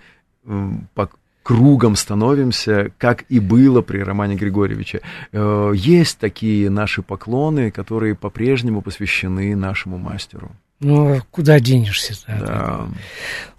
кругом 1.42 1.96
становимся, 1.96 2.92
как 2.98 3.24
и 3.28 3.40
было 3.40 3.82
при 3.82 3.98
Романе 3.98 4.36
Григорьевиче. 4.36 5.00
Э, 5.32 5.72
Есть 5.74 6.18
такие 6.18 6.70
наши 6.70 7.02
поклоны, 7.02 7.70
которые 7.70 8.14
по-прежнему 8.14 8.82
посвящены 8.82 9.54
нашему 9.56 9.98
мастеру. 9.98 10.52
Ну, 10.80 11.20
куда 11.30 11.60
денешься? 11.60 12.14
Да. 12.26 12.88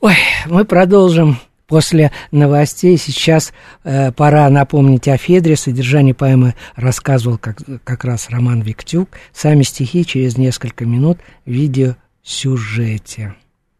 Ой, 0.02 0.16
мы 0.48 0.66
продолжим 0.66 1.38
после 1.68 2.12
новостей. 2.32 2.98
Сейчас 2.98 3.54
э, 3.84 4.12
пора 4.12 4.50
напомнить 4.50 5.08
о 5.08 5.18
Федре. 5.18 5.56
Содержание 5.56 6.14
поэмы 6.14 6.56
рассказывал 6.76 7.38
как, 7.38 7.62
как 7.84 8.04
раз 8.04 8.30
Роман 8.30 8.62
Виктюк. 8.62 9.10
Сами 9.32 9.64
стихи 9.64 10.06
через 10.06 10.38
несколько 10.38 10.86
минут 10.86 11.20
в 11.46 11.52
видеосюжете. 11.52 13.36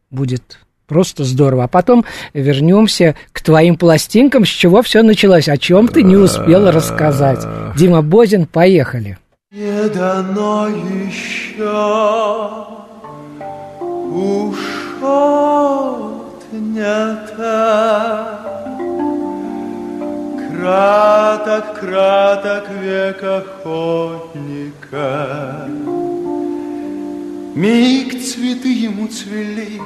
Будет 0.10 0.60
просто 0.94 1.24
здорово. 1.24 1.64
А 1.64 1.68
потом 1.68 2.06
вернемся 2.36 3.16
к 3.32 3.42
твоим 3.42 3.76
пластинкам, 3.78 4.46
с 4.46 4.50
чего 4.50 4.84
все 4.84 5.02
началось, 5.02 5.50
о 5.50 5.58
чем 5.58 5.88
ты 5.88 6.04
не 6.04 6.16
успел 6.16 6.70
рассказать. 6.70 7.40
Дима 7.76 8.04
Бозин, 8.04 8.46
поехали. 8.46 9.18
Не 9.52 9.90
дано 9.90 10.68
еще 10.70 11.74
ушот 15.02 15.74
не 16.52 17.18
так. 17.36 18.44
Краток, 20.50 21.80
краток 21.80 22.70
век 22.82 23.24
охотника. 23.24 25.08
Миг 27.56 28.20
цветы 28.24 28.70
ему 28.74 29.08
цвели, 29.08 29.80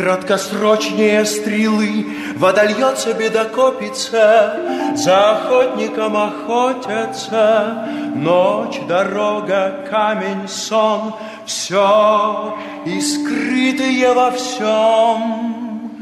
краткосрочнее 0.00 1.26
стрелы, 1.26 2.06
Вода 2.36 2.64
льется, 2.64 3.12
беда 3.12 3.44
копится, 3.44 4.94
за 4.96 5.32
охотником 5.32 6.16
охотятся. 6.16 7.86
Ночь, 8.14 8.80
дорога, 8.88 9.86
камень, 9.90 10.48
сон, 10.48 11.14
все 11.44 12.56
и 12.86 12.98
скрытые 12.98 14.14
во 14.14 14.30
всем 14.30 15.92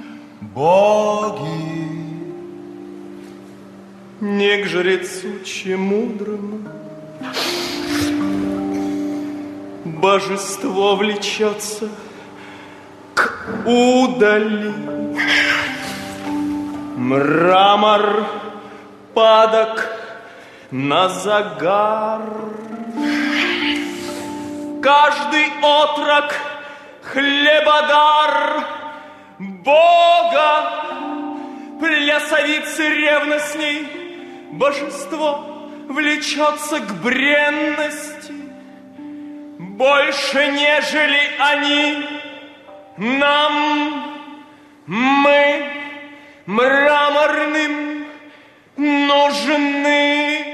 боги. 0.55 1.89
Не 4.21 4.63
к 4.63 4.67
жрецу 4.67 5.45
чемудрому 5.45 6.61
Божество 9.85 10.95
влечется 10.95 11.89
к 13.19 13.67
удали. 13.67 14.73
Мрамор 16.97 18.27
падок 19.15 19.91
на 20.71 21.09
загар. 21.09 22.23
Каждый 24.83 25.47
отрок 25.63 26.35
хлебодар 27.03 28.65
Бога, 29.39 30.51
плясовицы 31.81 32.89
ревностней, 32.89 33.89
Божество 34.53 35.71
влечется 35.89 36.81
к 36.81 36.91
бренности 37.03 38.39
больше, 39.79 40.49
нежели 40.49 41.21
они 41.39 42.05
нам, 42.99 44.17
мы 44.87 45.71
мраморным 46.47 48.07
нужны. 48.77 50.45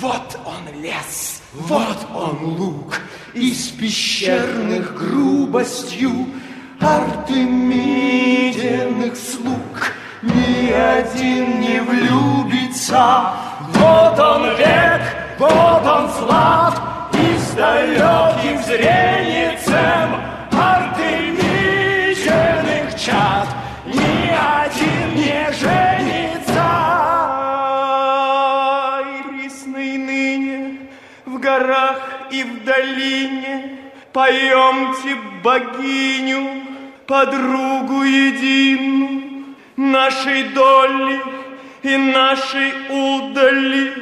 Вот 0.00 0.40
он 0.44 0.82
лес, 0.82 1.42
вот 1.52 1.98
он 2.12 2.52
пещерных 3.82 4.96
грубостью 4.96 6.10
Артемидиных 6.80 9.16
слуг 9.16 9.71
Ни 10.22 10.70
один 10.70 11.60
не 11.60 11.80
влюбится. 11.80 13.32
Вот 13.74 14.18
он 14.20 14.54
век, 14.54 15.02
вот 15.36 15.84
он 15.84 16.08
слад 16.10 16.80
И 17.12 17.36
с 17.38 17.50
далеким 17.54 18.62
зреницем 18.62 20.14
Артемидиных 20.52 22.94
чад. 22.96 23.48
Ни 23.84 24.30
один 24.30 25.16
не 25.16 25.50
женится. 25.60 26.68
И 29.08 29.10
рисный 29.42 29.98
ныне 29.98 30.78
в 31.26 31.40
горах 31.40 31.98
и 32.30 32.44
в 32.44 32.62
долине. 32.64 33.80
Поемте 34.12 35.16
богиню, 35.42 36.62
подругу 37.08 38.04
единую 38.04 39.31
Нашей 39.82 40.44
доли 40.44 41.20
и 41.82 41.96
нашей 41.96 42.72
удали 42.88 43.92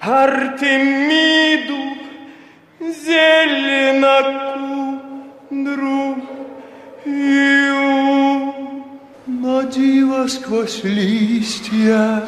Артемиду 0.00 1.76
зеленокудру 2.80 3.86
Но 9.26 9.62
диво 9.62 10.26
сквозь 10.26 10.82
листья, 10.82 12.24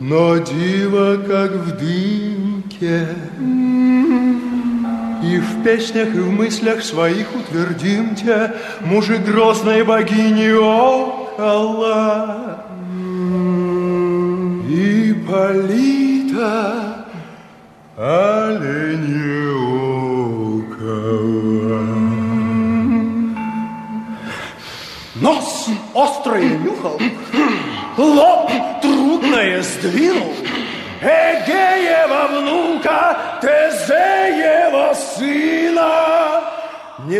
но 0.00 0.38
диво, 0.38 1.16
как 1.28 1.52
в 1.52 1.76
дымке. 1.78 3.06
И 5.22 5.38
в 5.38 5.62
песнях, 5.62 6.08
и 6.08 6.18
в 6.18 6.30
мыслях 6.32 6.82
своих 6.82 7.26
утвердимте 7.34 8.54
Мужи 8.80 9.18
грозной 9.18 9.84
богини 9.84 10.50
около. 10.52 11.25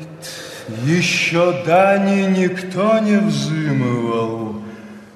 Еще 0.98 1.46
дани 1.68 2.22
никто 2.36 2.98
не 2.98 3.18
взымывал 3.18 4.56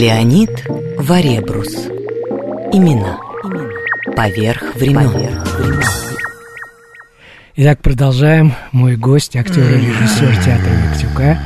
Леонид 0.00 0.64
Варебрус. 0.96 1.74
Имена. 2.72 3.18
Поверх 4.16 4.74
времен. 4.74 5.12
Итак, 7.56 7.82
продолжаем. 7.82 8.54
Мой 8.72 8.96
гость, 8.96 9.36
актер 9.36 9.62
и 9.62 9.76
режиссер 9.76 10.36
театра 10.42 10.70
Виктюка 10.70 11.38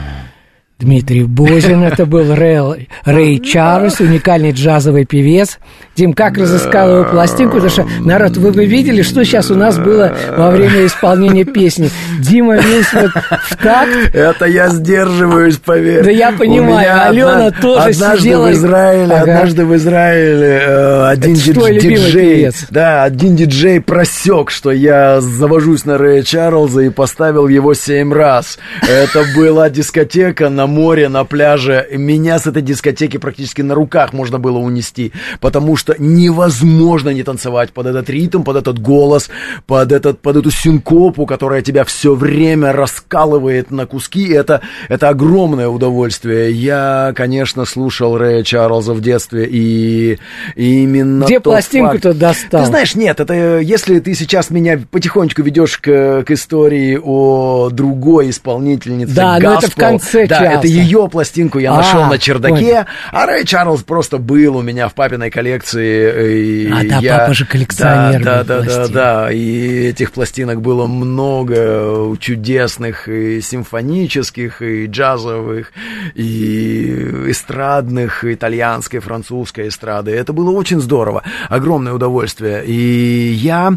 Дмитрий 0.78 1.24
Бозин. 1.24 1.82
Это 1.82 2.06
был 2.06 2.32
Рэй, 2.32 2.88
Рэй 3.04 3.40
Чарльз, 3.40 3.98
уникальный 3.98 4.52
джазовый 4.52 5.04
певец. 5.04 5.58
Дим, 5.96 6.12
как 6.12 6.36
разыскал 6.38 6.90
его 7.00 7.04
пластинку? 7.04 7.54
Потому 7.54 7.70
что, 7.70 7.86
народ, 8.00 8.36
вы 8.36 8.50
бы 8.52 8.64
видели, 8.64 9.02
что 9.02 9.24
сейчас 9.24 9.50
у 9.50 9.54
нас 9.54 9.78
было 9.78 10.12
во 10.36 10.50
время 10.50 10.86
исполнения 10.86 11.44
песни. 11.44 11.90
Дима 12.18 12.56
весь 12.56 12.92
вот 12.92 13.10
в 13.12 13.56
такт. 13.56 14.14
Это 14.14 14.46
я 14.46 14.68
сдерживаюсь, 14.68 15.56
поверь. 15.58 16.02
Да 16.04 16.10
я 16.10 16.32
понимаю, 16.32 17.08
Алена 17.08 17.50
тоже 17.50 17.90
однажды 17.90 18.18
сидела 18.22 18.48
в 18.48 18.52
Израиле, 18.52 19.14
Ага. 19.14 19.20
однажды 19.22 19.64
в 19.66 19.76
Израиле 19.76 20.60
э, 20.66 21.06
один 21.08 21.34
твой 21.36 21.78
диджей, 21.78 22.34
певец. 22.36 22.66
да, 22.70 23.04
один 23.04 23.36
диджей 23.36 23.80
просек, 23.80 24.50
что 24.50 24.70
я 24.72 25.20
завожусь 25.20 25.84
на 25.84 25.98
Рэя 25.98 26.22
Чарльза 26.22 26.80
и 26.82 26.88
поставил 26.90 27.46
его 27.48 27.74
семь 27.74 28.12
раз. 28.12 28.58
Это 28.82 29.24
была 29.36 29.70
дискотека 29.70 30.48
на 30.48 30.66
море, 30.66 31.08
на 31.08 31.24
пляже. 31.24 31.86
Меня 31.92 32.38
с 32.38 32.46
этой 32.46 32.62
дискотеки 32.62 33.16
практически 33.18 33.62
на 33.62 33.74
руках 33.74 34.12
можно 34.12 34.38
было 34.38 34.58
унести, 34.58 35.12
потому 35.40 35.76
что 35.76 35.83
невозможно 35.98 37.10
не 37.10 37.22
танцевать 37.22 37.72
под 37.72 37.86
этот 37.86 38.08
ритм, 38.10 38.42
под 38.42 38.56
этот 38.56 38.78
голос, 38.78 39.28
под, 39.66 39.92
этот, 39.92 40.20
под 40.20 40.36
эту 40.36 40.50
синкопу, 40.50 41.26
которая 41.26 41.62
тебя 41.62 41.84
все 41.84 42.14
время 42.14 42.72
раскалывает 42.72 43.70
на 43.70 43.86
куски. 43.86 44.28
Это, 44.30 44.60
это 44.88 45.08
огромное 45.08 45.68
удовольствие. 45.68 46.52
Я, 46.52 47.12
конечно, 47.14 47.64
слушал 47.64 48.16
Рэя 48.16 48.42
Чарльза 48.42 48.94
в 48.94 49.00
детстве, 49.00 49.46
и, 49.46 50.18
и 50.56 50.82
именно 50.82 51.24
Где 51.24 51.40
пластинку-то 51.40 52.14
достал? 52.14 52.60
Ты 52.62 52.66
знаешь, 52.66 52.94
нет, 52.94 53.20
это 53.20 53.58
если 53.60 54.00
ты 54.00 54.14
сейчас 54.14 54.50
меня 54.50 54.80
потихонечку 54.90 55.42
ведешь 55.42 55.78
к, 55.78 56.24
к 56.24 56.30
истории 56.30 56.98
о 57.02 57.70
другой 57.70 58.30
исполнительнице 58.30 59.14
Да, 59.14 59.38
но 59.40 59.54
это 59.58 59.70
в 59.70 59.74
конце 59.74 60.26
Да, 60.26 60.36
часа. 60.38 60.52
это 60.52 60.66
ее 60.66 61.08
пластинку 61.10 61.58
я 61.58 61.72
А, 61.72 61.76
нашел 61.76 62.04
на 62.04 62.18
чердаке, 62.18 62.54
понял. 62.54 62.84
а 63.12 63.26
Рэй 63.26 63.44
Чарльз 63.44 63.82
просто 63.82 64.18
был 64.18 64.56
у 64.56 64.62
меня 64.62 64.88
в 64.88 64.94
папиной 64.94 65.30
коллекции. 65.30 65.73
И 65.82 66.68
А, 66.70 66.82
да, 66.84 66.98
я- 66.98 67.18
папа 67.18 67.34
же 67.34 67.46
коллекционер 67.46 68.22
Да, 68.22 68.44
да, 68.44 68.62
да, 68.62 68.62
да, 68.62 68.88
да, 68.88 69.32
и 69.32 69.86
этих 69.86 70.12
пластинок 70.12 70.60
было 70.60 70.86
много 70.86 72.16
чудесных, 72.18 73.08
и 73.08 73.40
симфонических, 73.40 74.62
и 74.62 74.86
джазовых, 74.86 75.72
и 76.14 76.90
эстрадных, 77.28 78.24
итальянской, 78.24 79.00
французской 79.00 79.68
эстрады. 79.68 80.12
Это 80.12 80.32
было 80.32 80.50
очень 80.50 80.80
здорово, 80.80 81.22
огромное 81.48 81.92
удовольствие. 81.92 82.64
И 82.66 83.32
я... 83.32 83.76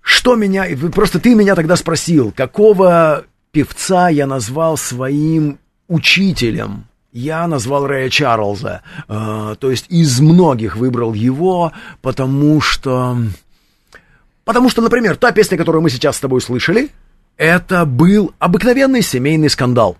Что 0.00 0.36
меня... 0.36 0.64
Просто 0.94 1.18
ты 1.18 1.34
меня 1.34 1.54
тогда 1.54 1.76
спросил, 1.76 2.32
какого 2.34 3.24
певца 3.52 4.08
я 4.08 4.26
назвал 4.26 4.76
своим 4.76 5.58
учителем? 5.86 6.86
Я 7.12 7.46
назвал 7.46 7.86
Рэя 7.86 8.10
Чарльза. 8.10 8.82
Э, 9.08 9.56
то 9.58 9.70
есть 9.70 9.86
из 9.88 10.20
многих 10.20 10.76
выбрал 10.76 11.14
его, 11.14 11.72
потому 12.02 12.60
что... 12.60 13.16
Потому 14.44 14.68
что, 14.70 14.82
например, 14.82 15.16
та 15.16 15.32
песня, 15.32 15.58
которую 15.58 15.82
мы 15.82 15.90
сейчас 15.90 16.16
с 16.16 16.20
тобой 16.20 16.40
слышали, 16.40 16.90
это 17.36 17.84
был 17.84 18.34
обыкновенный 18.38 19.02
семейный 19.02 19.50
скандал. 19.50 19.96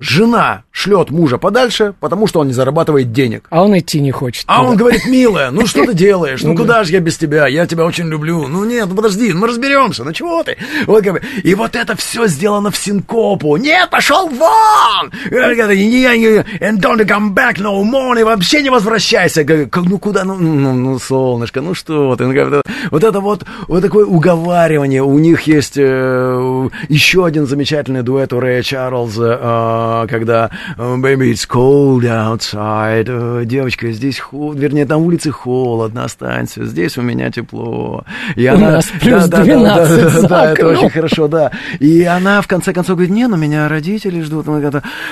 Жена 0.00 0.62
шлет 0.70 1.10
мужа 1.10 1.38
подальше, 1.38 1.92
потому 1.98 2.28
что 2.28 2.40
он 2.40 2.46
не 2.46 2.52
зарабатывает 2.52 3.10
денег. 3.12 3.46
А 3.50 3.64
он 3.64 3.76
идти 3.76 4.00
не 4.00 4.12
хочет. 4.12 4.44
А 4.46 4.58
туда. 4.58 4.68
он 4.68 4.76
говорит, 4.76 5.06
милая, 5.06 5.50
ну 5.50 5.66
что 5.66 5.84
ты 5.84 5.94
делаешь? 5.94 6.42
Ну 6.42 6.48
Ну 6.52 6.54
да. 6.54 6.62
куда 6.62 6.84
же 6.84 6.92
я 6.92 7.00
без 7.00 7.18
тебя? 7.18 7.46
Я 7.46 7.66
тебя 7.66 7.84
очень 7.84 8.08
люблю. 8.08 8.46
Ну 8.48 8.64
нет, 8.64 8.86
ну 8.88 8.94
подожди, 8.94 9.32
мы 9.32 9.48
разберемся. 9.48 10.04
Ну 10.04 10.12
чего 10.12 10.42
ты? 10.44 10.56
Вот 10.86 11.04
как 11.04 11.14
бы. 11.14 11.22
И 11.42 11.54
вот 11.54 11.74
это 11.76 11.96
все 11.96 12.26
сделано 12.26 12.70
в 12.70 12.76
синкопу. 12.76 13.56
Нет, 13.56 13.90
пошел 13.90 14.28
вон! 14.28 15.12
Э, 15.30 15.54
говорит, 15.54 15.78
«Не, 15.78 16.18
не, 16.18 16.38
And 16.60 16.78
don't 16.80 17.04
come 17.04 17.34
back 17.34 17.56
no 17.58 17.82
more. 17.82 18.20
И 18.20 18.22
вообще 18.22 18.62
не 18.62 18.70
возвращайся. 18.70 19.44
Говорю, 19.44 19.68
«Как, 19.68 19.84
Ну 19.84 19.98
куда? 19.98 20.24
Ну, 20.24 20.36
ну, 20.36 20.74
ну, 20.74 20.98
солнышко, 20.98 21.60
ну 21.60 21.74
что 21.74 22.16
ты? 22.16 22.24
Ну, 22.26 22.62
Вот 22.90 23.04
это 23.04 23.20
вот, 23.20 23.44
вот 23.66 23.82
такое 23.82 24.06
уговаривание. 24.06 25.02
У 25.02 25.18
них 25.18 25.42
есть 25.42 25.74
э, 25.76 26.68
еще 26.88 27.26
один 27.26 27.46
замечательный 27.46 28.02
дуэт 28.02 28.32
у 28.32 28.40
Рэя 28.40 28.62
Чарльза, 28.62 29.38
э, 29.40 29.87
когда 30.08 30.50
э, 30.76 30.96
Baby, 30.96 31.32
it's 31.32 31.48
cold 31.48 32.02
outside. 32.02 33.06
Э, 33.08 33.44
Девочка, 33.44 33.90
здесь 33.92 34.18
холодно. 34.18 34.60
Вернее, 34.60 34.86
на 34.86 34.96
улице 34.96 35.30
холодно, 35.30 36.04
останься. 36.04 36.64
Здесь 36.64 36.98
у 36.98 37.02
меня 37.02 37.30
тепло. 37.30 38.04
И 38.36 38.48
У 38.48 38.58
нас 38.58 38.86
плюс 39.00 39.26
да, 39.26 39.38
да, 39.38 39.44
да, 39.44 39.44
12 39.44 40.02
да, 40.02 40.08
за 40.08 40.28
да, 40.28 40.52
это 40.52 40.68
очень 40.68 40.90
хорошо, 40.90 41.28
да. 41.28 41.50
И 41.78 42.02
она 42.04 42.40
в 42.40 42.46
конце 42.46 42.72
концов 42.72 42.96
говорит, 42.96 43.14
не, 43.14 43.26
ну 43.26 43.36
меня 43.36 43.68
родители 43.68 44.20
ждут, 44.20 44.46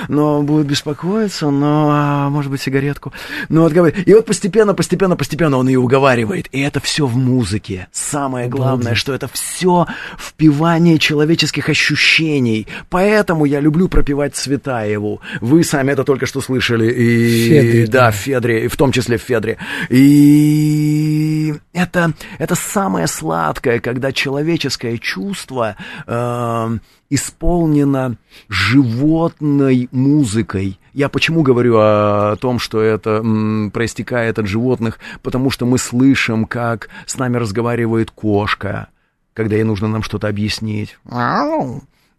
но 0.07 0.41
будут 0.41 0.67
беспокоиться, 0.67 1.49
но, 1.49 1.89
а, 1.91 2.29
может 2.29 2.51
быть, 2.51 2.61
сигаретку. 2.61 3.13
Ну, 3.49 3.61
вот 3.61 3.73
говорит, 3.73 4.07
и 4.07 4.13
вот 4.13 4.25
постепенно, 4.25 4.73
постепенно, 4.73 5.15
постепенно 5.15 5.57
он 5.57 5.67
ее 5.67 5.79
уговаривает. 5.79 6.47
И 6.51 6.61
это 6.61 6.79
все 6.79 7.05
в 7.05 7.15
музыке. 7.15 7.87
Самое 7.91 8.47
главное, 8.47 8.95
что 8.95 9.13
это 9.13 9.27
все 9.27 9.85
впивание 10.17 10.97
человеческих 10.97 11.69
ощущений. 11.69 12.67
Поэтому 12.89 13.45
я 13.45 13.59
люблю 13.59 13.87
пропевать 13.87 14.35
Цветаеву. 14.67 15.21
Вы 15.41 15.63
сами 15.63 15.91
это 15.91 16.03
только 16.03 16.25
что 16.25 16.41
слышали. 16.41 16.91
И, 16.91 17.49
Федре, 17.49 17.87
да, 17.87 18.05
да. 18.05 18.11
Федре, 18.11 18.65
и 18.65 18.67
в 18.67 18.75
том 18.75 18.91
числе 18.91 19.17
в 19.17 19.21
Федре. 19.21 19.57
И 19.89 21.53
это, 21.73 22.13
это 22.37 22.55
самое 22.55 23.07
сладкое, 23.07 23.79
когда 23.79 24.11
человеческое 24.11 24.97
чувство 24.97 25.77
э, 26.05 26.77
исполнено 27.09 28.17
животной 28.49 29.87
музыкой. 29.91 30.79
Я 30.93 31.09
почему 31.09 31.43
говорю 31.43 31.77
о 31.77 32.35
том, 32.39 32.59
что 32.59 32.81
это 32.81 33.21
м, 33.23 33.71
проистекает 33.71 34.39
от 34.39 34.47
животных? 34.47 34.99
Потому 35.21 35.49
что 35.49 35.65
мы 35.65 35.77
слышим, 35.77 36.45
как 36.45 36.89
с 37.05 37.17
нами 37.17 37.37
разговаривает 37.37 38.11
кошка, 38.11 38.87
когда 39.33 39.55
ей 39.55 39.63
нужно 39.63 39.87
нам 39.87 40.03
что-то 40.03 40.27
объяснить. 40.27 40.97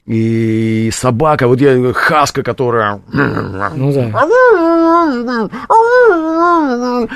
И 0.09 0.91
собака, 0.91 1.47
вот 1.49 1.61
я, 1.61 1.93
хаска, 1.93 2.43
которая... 2.43 3.03
Ну 3.13 3.93
да. 3.93 4.09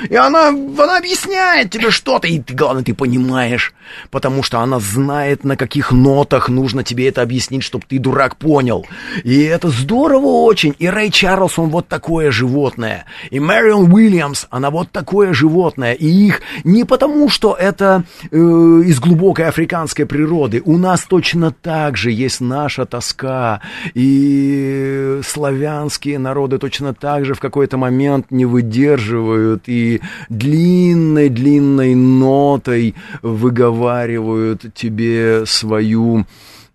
И 0.09 0.15
она, 0.15 0.49
она 0.49 0.97
объясняет 0.99 1.71
тебе 1.71 1.89
что-то, 1.89 2.27
и 2.27 2.39
ты, 2.39 2.53
главное, 2.53 2.83
ты 2.83 2.93
понимаешь, 2.93 3.73
потому 4.11 4.43
что 4.43 4.59
она 4.59 4.79
знает, 4.79 5.43
на 5.43 5.57
каких 5.57 5.91
нотах 5.91 6.49
нужно 6.49 6.83
тебе 6.83 7.07
это 7.07 7.23
объяснить, 7.23 7.63
чтобы 7.63 7.85
ты, 7.87 7.97
дурак, 7.97 8.35
понял. 8.35 8.85
И 9.23 9.41
это 9.41 9.69
здорово 9.69 10.43
очень. 10.43 10.75
И 10.77 10.87
Рэй 10.87 11.09
Чарльз, 11.09 11.57
он 11.57 11.69
вот 11.69 11.87
такое 11.87 12.29
животное. 12.29 13.05
И 13.31 13.39
Мэрион 13.39 13.91
Уильямс, 13.91 14.45
она 14.51 14.69
вот 14.69 14.91
такое 14.91 15.33
животное. 15.33 15.93
И 15.93 16.05
их 16.05 16.41
не 16.63 16.83
потому, 16.83 17.27
что 17.27 17.55
это 17.59 18.03
э, 18.29 18.37
из 18.37 18.99
глубокой 18.99 19.47
африканской 19.47 20.05
природы. 20.05 20.61
У 20.63 20.77
нас 20.77 21.05
точно 21.09 21.49
так 21.49 21.97
же 21.97 22.11
есть 22.11 22.39
наша 22.39 22.82
тоска. 22.85 23.61
И 23.93 25.19
славянские 25.25 26.19
народы 26.19 26.57
точно 26.57 26.93
так 26.93 27.25
же 27.25 27.33
в 27.33 27.39
какой-то 27.39 27.77
момент 27.77 28.31
не 28.31 28.45
выдерживают 28.45 29.63
и 29.67 30.01
длинной-длинной 30.29 31.95
нотой 31.95 32.95
выговаривают 33.21 34.73
тебе 34.73 35.45
свою 35.45 36.25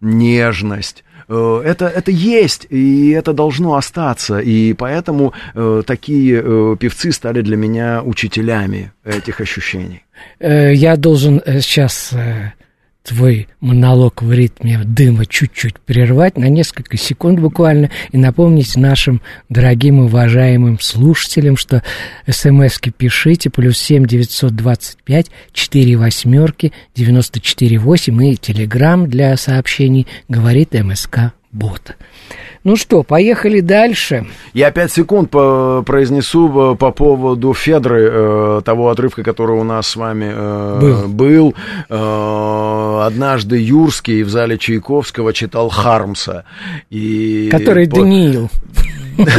нежность. 0.01 1.05
Э, 1.29 1.63
Это, 1.65 1.87
это 1.87 2.11
есть, 2.11 2.67
и 2.71 3.11
это 3.11 3.33
должно 3.33 3.75
остаться. 3.75 4.39
И 4.39 4.73
поэтому 4.75 5.33
э, 5.55 5.83
такие 5.87 6.41
э, 6.43 6.77
певцы 6.79 7.13
стали 7.13 7.43
для 7.43 7.57
меня 7.57 8.03
учителями 8.03 8.93
этих 9.05 9.41
ощущений. 9.41 10.03
Э, 10.39 10.73
Я 10.75 10.97
должен 10.97 11.41
э, 11.45 11.61
сейчас 11.61 12.15
твой 13.09 13.49
монолог 13.61 14.23
в 14.23 14.31
ритме 14.31 14.83
дыма 14.85 15.25
чуть-чуть 15.25 15.81
прервать 15.81 16.37
на 16.37 16.51
несколько 16.51 16.99
секунд 16.99 17.41
буквально 17.41 17.91
и 18.13 18.19
напомнить 18.19 18.77
нашим 18.77 19.23
дорогим 19.49 20.01
и 20.01 20.05
уважаемым 20.05 20.79
слушателям, 20.79 21.57
что 21.57 21.83
смски 22.29 22.91
пишите 22.91 23.49
плюс 23.49 23.79
семь 23.79 24.07
девятьсот 24.07 24.55
двадцать 24.55 24.99
пять 25.05 25.31
четыре 25.53 25.97
восьмерки 25.97 26.75
девяносто 26.95 27.41
четыре 27.41 27.79
восемь 27.79 28.23
и 28.23 28.37
телеграмм 28.37 29.09
для 29.09 29.35
сообщений 29.39 30.07
говорит 30.29 30.75
МСК 30.75 31.33
бота. 31.51 31.95
Ну 32.69 32.77
что, 32.77 33.03
поехали 33.03 33.61
дальше. 33.61 34.27
Я 34.53 34.71
пять 34.71 34.93
секунд 34.93 35.31
по- 35.31 35.83
произнесу 35.87 36.75
э, 36.75 36.77
по 36.77 36.91
поводу 36.91 37.55
Федры, 37.55 38.11
э, 38.13 38.61
того 38.63 38.91
отрывка, 38.91 39.23
который 39.23 39.57
у 39.57 39.65
нас 39.65 39.89
с 39.89 39.97
вами 39.97 40.31
э, 40.31 40.79
Был. 40.79 41.09
был. 41.09 41.55
Э, 41.89 43.01
однажды 43.07 43.57
Юрский 43.57 44.23
в 44.23 44.29
зале 44.29 44.59
Чайковского 44.59 45.33
читал 45.33 45.71
Хармса. 45.71 46.45
И 46.91 47.49
Который 47.51 47.89
по- 47.89 47.97
Даниил. 48.01 48.51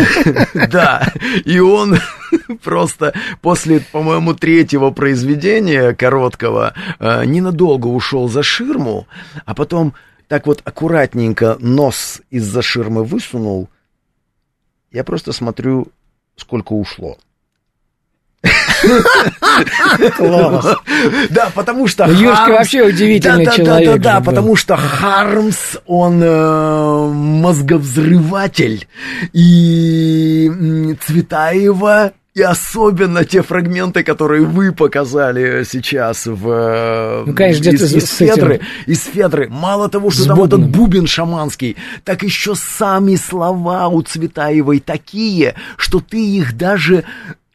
Да, 0.72 1.08
и 1.46 1.60
он 1.60 2.00
просто 2.64 3.14
после, 3.42 3.80
по-моему, 3.92 4.34
третьего 4.34 4.90
произведения 4.90 5.94
короткого 5.94 6.74
э, 7.00 7.26
ненадолго 7.26 7.86
ушел 7.86 8.28
за 8.28 8.42
ширму, 8.42 9.08
а 9.46 9.54
потом 9.54 9.94
так 10.30 10.48
вот 10.48 10.62
аккуратненько 10.64 11.58
нос 11.60 12.22
из-за 12.30 12.62
ширмы 12.62 13.04
высунул. 13.04 13.68
Я 14.92 15.04
просто 15.04 15.34
смотрю, 15.34 15.88
сколько 16.38 16.72
ушло. 16.74 17.18
Класс. 20.16 20.78
Да, 21.30 21.50
потому 21.54 21.88
что 21.88 22.06
Ну, 22.08 22.14
Хармс- 22.32 22.50
вообще 22.52 22.84
удивительный 22.86 23.46
человек 23.48 23.66
Да, 23.66 23.98
да, 23.98 23.98
да, 23.98 24.14
же 24.14 24.20
был. 24.20 24.26
потому 24.26 24.56
что 24.56 24.78
Хармс, 24.78 25.76
он 25.86 26.22
э, 26.24 27.08
мозговзрыватель. 27.12 28.88
И 29.34 30.96
Цветаева 31.06 32.14
и 32.36 32.42
особенно 32.42 33.26
те 33.26 33.42
фрагменты, 33.42 34.04
которые 34.04 34.46
вы 34.46 34.72
показали 34.72 35.64
сейчас 35.64 36.26
в... 36.26 36.48
э, 36.50 37.24
Ну, 37.26 37.34
конечно, 37.34 37.64
из, 37.70 37.76
где-то 37.76 37.86
из 37.98 38.06
с 38.10 38.22
этим- 38.22 38.36
Федры, 38.36 38.60
из 38.86 39.04
Федры. 39.04 39.48
Мало 39.50 39.90
того, 39.90 40.10
что 40.12 40.24
С 40.24 40.28
там 40.28 40.38
бубном. 40.38 40.62
этот 40.62 40.72
бубен 40.76 41.08
шаманский, 41.08 41.76
так 42.04 42.24
еще 42.24 42.56
сами 42.56 43.16
слова 43.16 43.88
у 43.88 44.02
Цветаевой 44.02 44.80
такие, 44.80 45.56
что 45.78 46.00
ты 46.00 46.18
их 46.24 46.56
даже... 46.58 47.04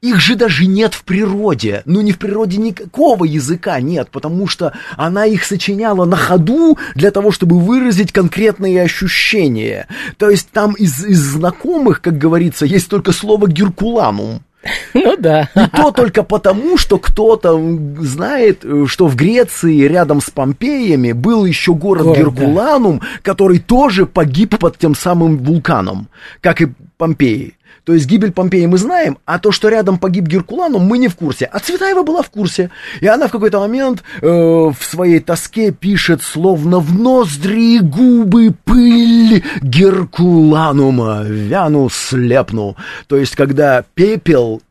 Их 0.03 0.21
же 0.21 0.35
даже 0.37 0.67
нет 0.67 0.93
в 0.93 1.03
природе. 1.05 1.81
Ну, 1.87 2.03
не 2.03 2.13
в 2.13 2.19
природе 2.19 2.59
никакого 2.59 3.25
языка 3.25 3.81
нет, 3.81 4.11
потому 4.11 4.47
что 4.47 4.75
она 4.99 5.25
их 5.25 5.45
сочиняла 5.45 6.05
на 6.05 6.17
ходу 6.19 6.77
для 6.95 7.11
того, 7.11 7.31
чтобы 7.33 7.59
выразить 7.59 8.13
конкретные 8.13 8.83
ощущения. 8.83 9.89
То 10.19 10.29
есть 10.29 10.51
там 10.51 10.75
из, 10.75 11.03
из 11.07 11.21
знакомых, 11.21 12.03
как 12.03 12.19
говорится, 12.19 12.67
есть 12.67 12.91
только 12.91 13.13
слово 13.13 13.47
«геркуланум». 13.49 14.43
Ну 14.95 15.17
да. 15.17 15.51
И 15.55 15.77
то 15.77 15.91
только 15.91 16.23
потому, 16.23 16.79
что 16.79 16.99
кто-то 16.99 17.59
знает, 18.01 18.65
э, 18.65 18.85
что 18.87 19.07
в 19.07 19.17
Греции 19.17 19.83
рядом 19.83 20.21
с 20.21 20.31
Помпеями 20.31 21.13
был 21.13 21.45
еще 21.45 21.75
город, 21.75 22.05
Город, 22.05 22.19
Геркуланум, 22.19 23.03
который 23.23 23.59
тоже 23.59 24.07
погиб 24.07 24.59
под 24.59 24.79
тем 24.79 24.95
самым 24.95 25.39
вулканом, 25.39 26.09
как 26.41 26.63
и 26.63 26.69
Помпеи. 26.97 27.55
То 27.85 27.93
есть 27.93 28.07
гибель 28.07 28.33
Помпеи 28.33 28.65
мы 28.67 28.79
знаем, 28.79 29.19
а 29.27 29.39
то, 29.39 29.53
что 29.53 29.69
рядом 29.69 29.99
погиб 29.99 30.25
Геркуланум, 30.25 30.83
мы 30.85 30.99
не 30.99 31.09
в 31.09 31.17
курсе. 31.17 31.45
А 31.45 31.59
Цветаева 31.59 32.03
была 32.03 32.23
в 32.23 32.31
курсе. 32.31 32.71
И 33.01 33.07
она 33.07 33.29
в 33.29 33.31
какой-то 33.31 33.61
момент 33.61 34.03
э, 34.23 34.27
в 34.27 34.77
своей 34.81 35.21
тоске 35.21 35.71
пишет, 35.71 36.23
словно 36.23 36.81
в 36.81 36.99
ноздри 36.99 37.77
и 37.77 37.81
губы 37.81 38.55
пыль 38.65 39.45
Геркуланума, 39.61 41.23
вяну 41.25 41.91
слепну. 41.91 42.77
То 43.07 43.17
есть, 43.17 43.37
когда 43.37 43.85
пепел 43.95 44.63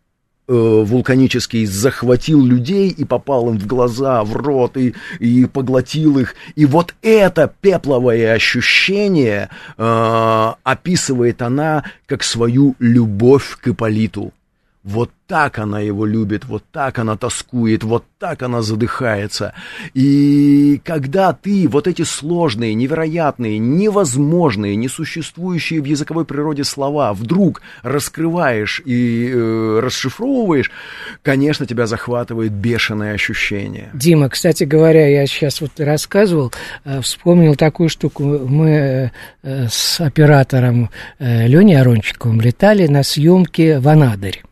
вулканический 0.48 1.66
захватил 1.66 2.44
людей 2.44 2.90
и 2.90 3.06
попал 3.06 3.50
им 3.50 3.58
в 3.58 3.66
глаза, 3.66 4.24
в 4.24 4.36
рот 4.36 4.78
и, 4.78 4.94
и 5.20 5.46
поглотил 5.46 6.20
их. 6.20 6.36
И 6.56 6.66
вот 6.66 6.94
это 7.02 7.54
пепловое 7.62 8.34
ощущение 8.34 9.50
э, 9.78 10.54
описывает 10.64 11.42
она 11.42 11.86
как 12.06 12.24
свою 12.24 12.76
любовь 12.80 13.58
к 13.62 13.70
Иполиту. 13.70 14.34
Вот 14.84 15.12
так 15.28 15.60
она 15.60 15.80
его 15.80 16.06
любит, 16.06 16.44
вот 16.46 16.64
так 16.72 17.00
она 17.00 17.16
тоскует, 17.16 17.84
вот 17.84 18.04
так 18.20 18.44
она 18.44 18.62
задыхается. 18.62 19.54
И 19.94 20.82
когда 20.84 21.32
ты 21.32 21.70
вот 21.70 21.88
эти 21.88 22.02
сложные, 22.02 22.74
невероятные, 22.74 23.60
невозможные, 23.60 24.76
несуществующие 24.76 25.82
в 25.82 25.86
языковой 25.86 26.26
природе 26.26 26.66
слова 26.66 27.14
вдруг 27.14 27.62
раскрываешь 27.82 28.82
и 28.86 29.32
э, 29.34 29.80
расшифровываешь, 29.82 30.70
конечно, 31.22 31.66
тебя 31.66 31.88
захватывает 31.88 32.52
бешеное 32.52 33.14
ощущение. 33.14 33.90
Дима, 33.94 34.28
кстати 34.28 34.66
говоря, 34.66 35.08
я 35.08 35.26
сейчас 35.28 35.62
вот 35.62 35.80
рассказывал, 35.80 36.52
э, 36.84 37.00
вспомнил 37.00 37.56
такую 37.56 37.88
штуку. 37.88 38.24
Мы 38.24 39.12
э, 39.44 39.68
с 39.70 40.02
оператором 40.02 40.90
э, 41.20 41.48
Леней 41.48 41.80
Арончиковым 41.80 42.42
летали 42.42 42.88
на 42.88 43.04
съемки 43.04 43.78
в 43.80 43.88
Анадырь. 43.88 44.44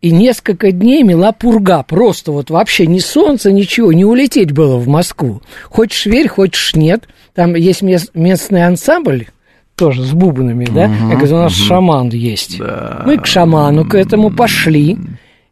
И 0.00 0.10
несколько 0.10 0.72
дней 0.72 1.04
мела 1.04 1.30
пурга, 1.30 1.84
просто 1.84 2.32
вот 2.32 2.50
вообще 2.50 2.88
ни 2.88 2.98
солнца, 2.98 3.52
ничего, 3.52 3.92
не 3.92 4.04
улететь 4.04 4.50
было 4.50 4.76
в 4.76 4.88
Москву. 4.88 5.42
Хочешь 5.70 6.06
верь, 6.06 6.26
хочешь 6.26 6.74
нет. 6.74 7.04
Там 7.34 7.54
есть 7.54 7.82
мес- 7.82 8.10
местный 8.12 8.66
ансамбль, 8.66 9.28
тоже 9.76 10.02
с 10.04 10.10
бубнами, 10.10 10.64
да? 10.66 10.86
Я 11.08 11.16
говорю, 11.16 11.36
у 11.36 11.38
нас 11.42 11.52
шаман 11.54 12.08
есть. 12.08 12.58
Мы 13.06 13.18
к 13.18 13.26
шаману 13.26 13.88
к 13.88 13.94
этому 13.94 14.30
пошли. 14.32 14.98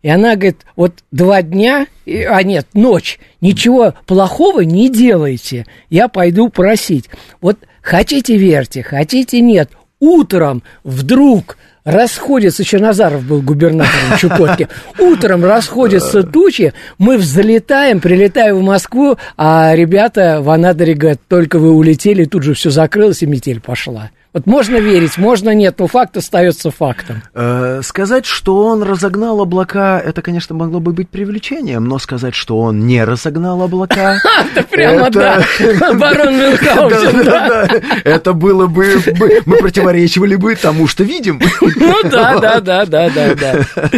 И 0.02 0.08
она 0.08 0.34
говорит, 0.34 0.62
вот 0.76 0.94
два 1.12 1.42
дня, 1.42 1.86
а 2.06 2.42
нет, 2.42 2.66
ночь, 2.74 3.20
ничего 3.40 3.94
плохого 4.06 4.62
не 4.62 4.88
делайте, 4.90 5.66
я 5.90 6.08
пойду 6.08 6.48
просить. 6.48 7.04
Вот 7.40 7.58
хотите 7.82 8.36
верьте, 8.36 8.82
хотите 8.82 9.40
нет, 9.42 9.70
утром 10.00 10.62
вдруг 10.84 11.58
расходятся, 11.84 12.64
Чернозаров 12.64 13.24
был 13.24 13.42
губернатором 13.42 14.16
Чукотки, 14.18 14.68
утром 14.98 15.44
расходятся 15.44 16.22
тучи, 16.22 16.72
мы 16.98 17.16
взлетаем, 17.16 18.00
прилетаем 18.00 18.56
в 18.56 18.62
Москву, 18.62 19.16
а 19.36 19.74
ребята 19.74 20.40
в 20.40 20.50
Анадыре 20.50 20.94
говорят, 20.94 21.20
только 21.28 21.58
вы 21.58 21.72
улетели, 21.72 22.24
тут 22.24 22.42
же 22.42 22.54
все 22.54 22.70
закрылось 22.70 23.22
и 23.22 23.26
метель 23.26 23.60
пошла. 23.60 24.10
Вот 24.32 24.46
можно 24.46 24.76
верить, 24.76 25.18
можно 25.18 25.52
нет, 25.54 25.80
но 25.80 25.88
факт 25.88 26.16
остается 26.16 26.70
фактом. 26.70 27.22
Э, 27.34 27.80
сказать, 27.82 28.26
что 28.26 28.64
он 28.64 28.84
разогнал 28.84 29.40
облака, 29.40 29.98
это, 29.98 30.22
конечно, 30.22 30.54
могло 30.54 30.78
бы 30.78 30.92
быть 30.92 31.08
привлечением, 31.08 31.86
но 31.86 31.98
сказать, 31.98 32.36
что 32.36 32.60
он 32.60 32.86
не 32.86 33.02
разогнал 33.02 33.60
облака... 33.60 34.18
Это 34.54 34.62
прямо, 34.68 35.10
да, 35.10 35.42
барон 35.94 36.36
Мюнхгаузен, 36.36 37.24
да. 37.24 37.68
Это 38.04 38.32
было 38.32 38.68
бы... 38.68 39.02
Мы 39.46 39.56
противоречивали 39.56 40.36
бы 40.36 40.54
тому, 40.54 40.86
что 40.86 41.02
видим. 41.02 41.40
Ну 41.80 42.02
да, 42.04 42.38
да, 42.38 42.60
да, 42.60 42.86
да, 42.86 43.10
да, 43.10 43.34
да. 43.34 43.90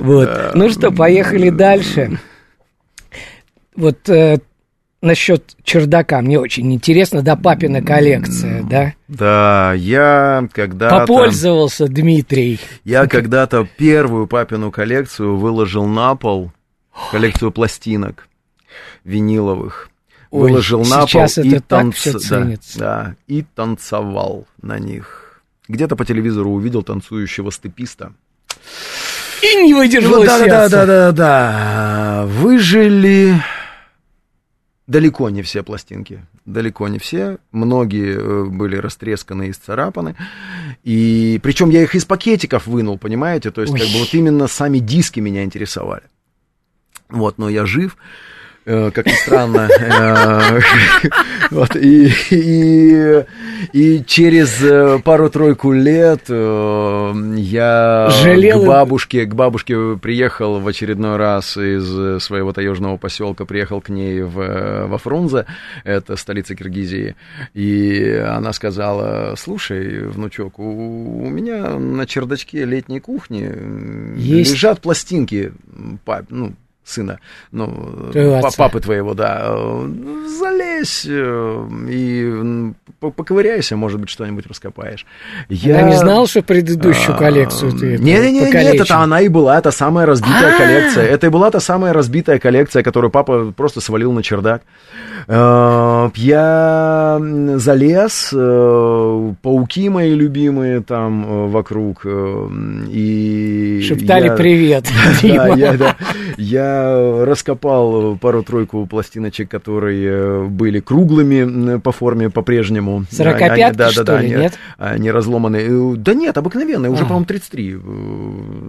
Вот. 0.00 0.54
Ну 0.54 0.70
что, 0.70 0.90
поехали 0.92 1.50
дальше. 1.50 2.18
Вот 3.76 4.08
э, 4.08 4.38
насчет 5.04 5.54
чердака 5.62 6.20
мне 6.20 6.38
очень 6.38 6.72
интересно, 6.72 7.22
да, 7.22 7.36
папина 7.36 7.82
коллекция, 7.82 8.62
да? 8.62 8.94
Да, 9.08 9.72
я 9.74 10.48
когда-то... 10.52 11.00
Попользовался 11.00 11.86
Дмитрий. 11.86 12.58
Я 12.84 13.06
когда-то 13.06 13.68
первую 13.76 14.26
папину 14.26 14.70
коллекцию 14.72 15.36
выложил 15.36 15.86
на 15.86 16.14
пол, 16.16 16.50
коллекцию 17.10 17.52
пластинок 17.52 18.28
виниловых. 19.04 19.90
Ой, 20.30 20.50
выложил 20.50 20.80
на 20.84 21.06
пол 21.06 21.24
и, 21.26 21.58
танц- 21.58 22.28
да, 22.28 22.56
да, 22.76 23.14
и 23.28 23.44
танцевал 23.54 24.46
на 24.60 24.78
них. 24.78 25.42
Где-то 25.68 25.94
по 25.94 26.04
телевизору 26.04 26.50
увидел 26.50 26.82
танцующего 26.82 27.52
степиста. 27.52 28.12
И 29.42 29.62
не 29.62 29.74
выдержал 29.74 30.20
Ну, 30.20 30.24
да, 30.24 30.38
да, 30.38 30.44
сердце. 30.44 30.70
да, 30.70 30.86
да, 30.86 31.12
да. 31.12 32.24
Выжили 32.26 33.34
далеко 34.86 35.30
не 35.30 35.42
все 35.42 35.62
пластинки. 35.62 36.24
Далеко 36.44 36.88
не 36.88 36.98
все. 36.98 37.38
Многие 37.52 38.16
э, 38.16 38.44
были 38.44 38.76
растресканы 38.76 39.48
и 39.48 39.50
исцарапаны. 39.50 40.16
И 40.82 41.40
причем 41.42 41.70
я 41.70 41.82
их 41.82 41.94
из 41.94 42.04
пакетиков 42.04 42.66
вынул, 42.66 42.98
понимаете? 42.98 43.50
То 43.50 43.62
есть, 43.62 43.72
Ой. 43.72 43.80
как 43.80 43.88
бы 43.88 43.98
вот 44.00 44.12
именно 44.12 44.46
сами 44.46 44.78
диски 44.78 45.20
меня 45.20 45.44
интересовали. 45.44 46.04
Вот, 47.08 47.38
но 47.38 47.48
я 47.48 47.66
жив. 47.66 47.96
Э, 48.64 48.90
Как 48.90 49.06
ни 49.06 49.12
странно. 49.12 49.68
Э, 49.80 50.60
Вот, 51.50 51.76
и, 51.76 52.10
и, 52.30 53.24
и 53.72 54.04
через 54.04 54.60
э, 54.62 54.98
пару-тройку 55.04 55.72
лет 55.72 56.28
я 56.28 58.08
Жалел 58.10 58.62
к 58.62 58.66
бабушке, 58.66 59.24
к 59.26 59.34
бабушке 59.34 59.96
приехал 59.96 60.58
в 60.58 60.66
очередной 60.66 61.16
раз 61.16 61.56
из 61.56 62.22
своего 62.22 62.52
таежного 62.52 62.96
поселка, 62.96 63.44
приехал 63.44 63.80
к 63.80 63.88
ней 63.88 64.22
в, 64.22 64.86
во 64.86 64.98
Фрунзе, 64.98 65.46
это 65.84 66.16
столица 66.16 66.56
Киргизии, 66.56 67.14
и 67.52 68.10
она 68.26 68.52
сказала, 68.52 69.34
слушай, 69.36 70.00
внучок, 70.06 70.58
у, 70.58 71.24
у 71.24 71.28
меня 71.28 71.78
на 71.78 72.06
чердачке 72.06 72.64
летней 72.64 73.00
кухни 73.00 73.50
Есть. 74.16 74.52
лежат 74.52 74.80
пластинки, 74.80 75.52
пап, 76.04 76.24
ну, 76.30 76.54
сына, 76.84 77.18
ну, 77.50 78.10
Твоего 78.12 78.40
папы 78.56 78.80
твоего, 78.80 79.14
да, 79.14 79.46
э, 79.48 79.88
залезь 80.38 81.06
э, 81.08 81.68
и 81.88 82.72
поковыряйся, 83.00 83.76
может 83.76 84.00
быть, 84.00 84.10
что-нибудь 84.10 84.46
раскопаешь. 84.46 85.06
Я 85.48 85.82
не 85.82 85.96
знал, 85.96 86.26
что 86.26 86.42
предыдущую 86.42 87.16
коллекцию 87.16 87.72
ты 87.72 87.94
это 87.94 88.02
Не-не-не, 88.02 88.40
нет, 88.40 88.46
покалечил. 88.52 88.84
это 88.84 88.98
она 88.98 89.20
и 89.22 89.28
была, 89.28 89.60
та 89.60 89.70
самая 89.70 90.06
разбитая 90.06 90.54
А. 90.54 90.58
коллекция. 90.58 91.04
Это 91.06 91.26
и 91.26 91.30
была 91.30 91.50
та 91.50 91.60
самая 91.60 91.92
разбитая 91.92 92.38
коллекция, 92.38 92.82
которую 92.82 93.10
папа 93.10 93.52
просто 93.56 93.80
свалил 93.80 94.12
на 94.12 94.22
чердак. 94.22 94.62
Э, 95.26 96.10
Я 96.16 97.18
залез, 97.56 98.28
пауки 98.30 99.88
мои 99.88 100.14
любимые 100.14 100.80
там 100.82 101.48
вокруг, 101.50 102.04
и... 102.90 103.82
Шептали 103.86 104.36
привет. 104.36 104.86
Я. 106.36 106.73
Я 106.74 107.24
раскопал 107.24 108.16
пару-тройку 108.16 108.86
пластиночек, 108.86 109.50
которые 109.50 110.08
э, 110.10 110.44
были 110.46 110.80
круглыми 110.80 111.78
по 111.78 111.92
форме 111.92 112.30
по-прежнему. 112.30 113.04
Сорокопятки, 113.10 113.60
Они- 113.60 113.76
да, 113.76 113.90
что 113.90 114.04
да, 114.04 114.20
ли, 114.20 114.32
они- 114.32 114.42
нет? 114.42 114.58
Они 114.78 115.10
разломанные. 115.10 115.66
Э, 115.68 115.96
Да 115.96 116.14
нет, 116.14 116.36
обыкновенные, 116.36 116.90
уже, 116.90 117.02
А. 117.04 117.06
по-моему, 117.06 117.26
33. 117.26 117.74
э, 117.74 117.78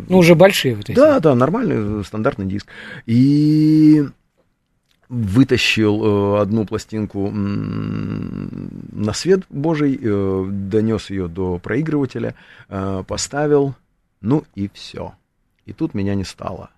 Ну, 0.10 0.18
уже 0.18 0.36
большие 0.36 0.76
вот 0.76 0.90
эти. 0.90 0.96
Да, 0.96 1.20
да, 1.20 1.36
нормальный 1.36 2.04
стандартный 2.04 2.46
диск. 2.46 2.68
И 3.06 4.04
вытащил 5.10 6.38
э, 6.38 6.42
одну 6.42 6.66
пластинку 6.66 7.30
на 7.32 9.14
свет 9.14 9.42
Божий, 9.50 10.00
э, 10.02 10.46
донес 10.50 11.10
ее 11.10 11.28
до 11.28 11.58
проигрывателя, 11.60 12.34
э, 12.70 13.04
поставил, 13.08 13.76
ну 14.22 14.44
и 14.56 14.70
все. 14.74 15.14
И 15.66 15.74
тут 15.74 15.94
меня 15.94 16.16
не 16.16 16.24
стало. 16.24 16.70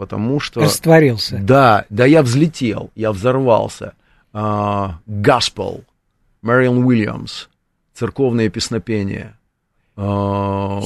Потому 0.00 0.40
что... 0.40 0.62
Растворился. 0.62 1.38
Да, 1.42 1.84
да, 1.90 2.06
я 2.06 2.22
взлетел, 2.22 2.90
я 2.94 3.12
взорвался. 3.12 3.92
А, 4.32 4.98
Gospel, 5.06 5.84
Мэрион 6.40 6.82
Уильямс, 6.86 7.48
церковное 7.92 8.48
песнопение. 8.48 9.36
А, 9.96 10.80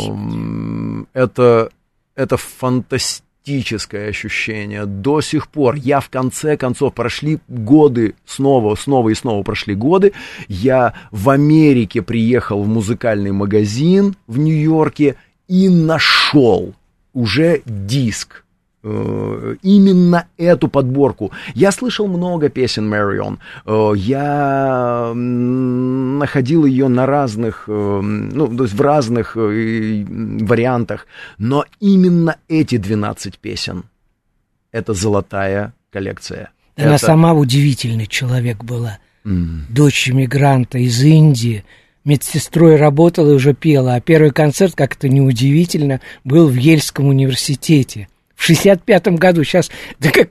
Это, 1.13 1.71
это 2.17 2.37
фантастическое 2.37 4.09
ощущение. 4.09 4.85
До 4.85 5.21
сих 5.21 5.47
пор 5.47 5.77
я 5.77 6.01
в 6.01 6.11
конце 6.11 6.57
концов 6.57 6.93
прошли 6.95 7.39
годы, 7.47 8.17
снова, 8.27 8.75
снова 8.75 9.11
и 9.11 9.15
снова 9.15 9.45
прошли 9.45 9.77
годы. 9.77 10.13
Я 10.49 10.95
в 11.13 11.31
Америке 11.31 12.03
приехал 12.03 12.65
в 12.65 12.67
музыкальный 12.67 13.31
магазин 13.31 14.17
в 14.27 14.39
Нью-Йорке 14.39 15.15
и 15.47 15.69
нашел 15.69 16.75
уже 17.13 17.63
диск 17.65 18.44
именно 18.85 20.27
эту 20.37 20.69
подборку. 20.69 21.33
Я 21.55 21.73
слышал 21.73 22.07
много 22.07 22.49
песен 22.51 22.89
Мэрион. 22.89 23.39
Э, 23.67 23.93
Я 23.97 25.13
находил 25.15 26.65
ее 26.67 26.89
на 26.89 27.07
разных, 27.07 27.65
э, 27.69 27.73
ну, 27.73 28.47
то 28.57 28.65
есть 28.65 28.75
в 28.75 28.81
разных 28.81 29.37
э, 29.37 30.05
вариантах. 30.07 31.07
Но 31.39 31.65
именно 31.81 32.37
эти 32.49 32.77
12 32.77 33.39
песен— 33.39 33.85
это 34.73 34.93
золотая 34.95 35.73
коллекция. 35.91 36.51
Она 36.77 36.97
Это- 36.97 37.07
сама 37.07 37.33
удивительный 37.33 38.07
человек 38.07 38.65
была. 38.65 38.99
М. 39.25 39.65
Дочь 39.71 40.09
иммигранта 40.11 40.79
из 40.79 41.03
Индии. 41.03 41.65
Медсестрой 42.05 42.77
работала 42.77 43.31
и 43.31 43.35
уже 43.35 43.55
пела. 43.55 43.95
А 43.95 44.01
первый 44.01 44.31
концерт, 44.31 44.75
как 44.75 44.97
это 44.97 45.09
неудивительно, 45.09 46.01
был 46.25 46.49
в 46.49 46.55
Ельском 46.57 47.07
университете. 47.07 48.09
В 48.45 48.51
65-м 48.51 49.17
году. 49.17 49.43
Сейчас, 49.45 49.71
да 50.01 50.11
как 50.11 50.29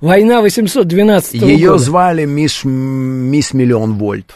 война 0.00 0.40
812 0.40 1.34
Ее 1.34 1.68
года. 1.70 1.78
звали 1.78 2.24
мисс, 2.24 2.64
мисс 2.64 3.52
Миллион 3.52 3.94
Вольт. 3.94 4.34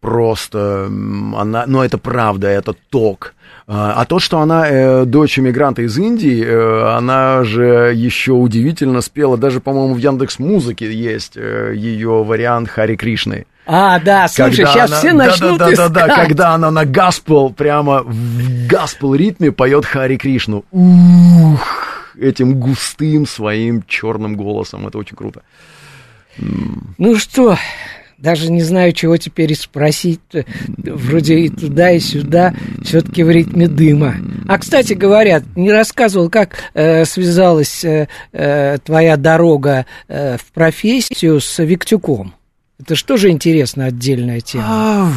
Просто 0.00 0.86
она, 0.86 1.64
но 1.66 1.84
это 1.84 1.98
правда, 1.98 2.48
это 2.48 2.74
ток. 2.90 3.34
А 3.68 3.94
а 3.96 4.04
то, 4.04 4.20
что 4.20 4.38
она 4.38 4.68
э, 4.68 5.04
дочь 5.06 5.38
иммигранта 5.40 5.82
из 5.82 5.98
Индии, 5.98 6.44
э, 6.44 6.96
она 6.96 7.42
же 7.42 7.92
еще 7.92 8.30
удивительно 8.32 9.00
спела, 9.00 9.36
даже, 9.36 9.60
по-моему, 9.60 9.94
в 9.94 9.98
Яндекс 9.98 10.38
Музыке 10.38 10.92
есть 10.92 11.32
э, 11.36 11.72
ее 11.74 12.22
вариант 12.22 12.68
Хари 12.68 12.94
Кришны. 12.94 13.46
А, 13.66 13.98
да, 13.98 14.28
слушай, 14.28 14.58
Когда 14.62 14.72
сейчас 14.72 14.90
она- 14.90 14.98
все 14.98 15.08
да, 15.10 15.14
начнут 15.16 15.58
да, 15.58 15.66
да, 15.66 15.72
искать. 15.72 15.92
да, 15.92 16.06
да, 16.06 16.14
когда 16.24 16.50
она 16.50 16.70
на 16.70 16.84
гаспел, 16.84 17.50
прямо 17.50 18.04
в 18.04 18.66
гаспел 18.68 19.14
ритме 19.16 19.50
поет 19.50 19.84
Хари 19.84 20.16
Кришну. 20.16 20.64
Ух, 20.70 21.60
этим 22.18 22.58
густым 22.58 23.26
своим 23.26 23.82
черным 23.86 24.36
голосом. 24.36 24.86
Это 24.86 24.98
очень 24.98 25.16
круто. 25.16 25.42
Ну 26.98 27.16
что, 27.16 27.56
даже 28.18 28.50
не 28.50 28.62
знаю, 28.62 28.92
чего 28.92 29.16
теперь 29.16 29.52
и 29.52 29.54
спросить. 29.54 30.20
Вроде 30.76 31.38
и 31.38 31.48
туда, 31.48 31.90
и 31.90 32.00
сюда, 32.00 32.54
все-таки 32.82 33.22
в 33.22 33.30
ритме 33.30 33.68
дыма. 33.68 34.16
А, 34.48 34.58
кстати, 34.58 34.94
говорят, 34.94 35.44
не 35.54 35.70
рассказывал, 35.70 36.30
как 36.30 36.56
э, 36.74 37.04
связалась 37.04 37.84
э, 37.84 38.08
э, 38.32 38.78
твоя 38.84 39.16
дорога 39.16 39.86
э, 40.08 40.36
в 40.38 40.52
профессию 40.52 41.40
с 41.40 41.62
Виктюком. 41.62 42.34
Это 42.78 42.94
что 42.94 43.16
же 43.16 43.30
интересно, 43.30 43.86
отдельная 43.86 44.40
тема. 44.40 45.12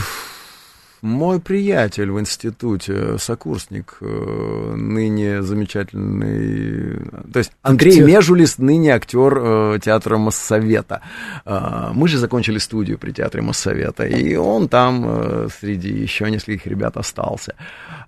Мой 1.02 1.39
приятель 1.39 2.12
в 2.12 2.20
институте, 2.20 3.18
сокурсник, 3.18 3.97
э, 4.02 4.74
ныне 4.76 5.41
замечательный, 5.41 7.00
то 7.32 7.39
есть 7.39 7.52
Андрей 7.62 7.93
Актер. 7.93 8.06
Межулис, 8.08 8.58
ныне 8.58 8.93
актер 8.93 9.38
э, 9.38 9.80
театра 9.82 10.18
Моссовета. 10.18 11.02
Э, 11.45 11.91
Мы 11.93 12.08
же 12.10 12.18
закончили 12.18 12.58
студию 12.58 12.97
при 12.97 13.12
театре 13.12 13.41
Моссовета, 13.41 14.06
и 14.06 14.36
он 14.36 14.68
там 14.68 15.50
среди 15.60 15.89
еще 15.89 16.30
нескольких 16.30 16.68
ребят 16.68 16.97
остался, 16.97 17.56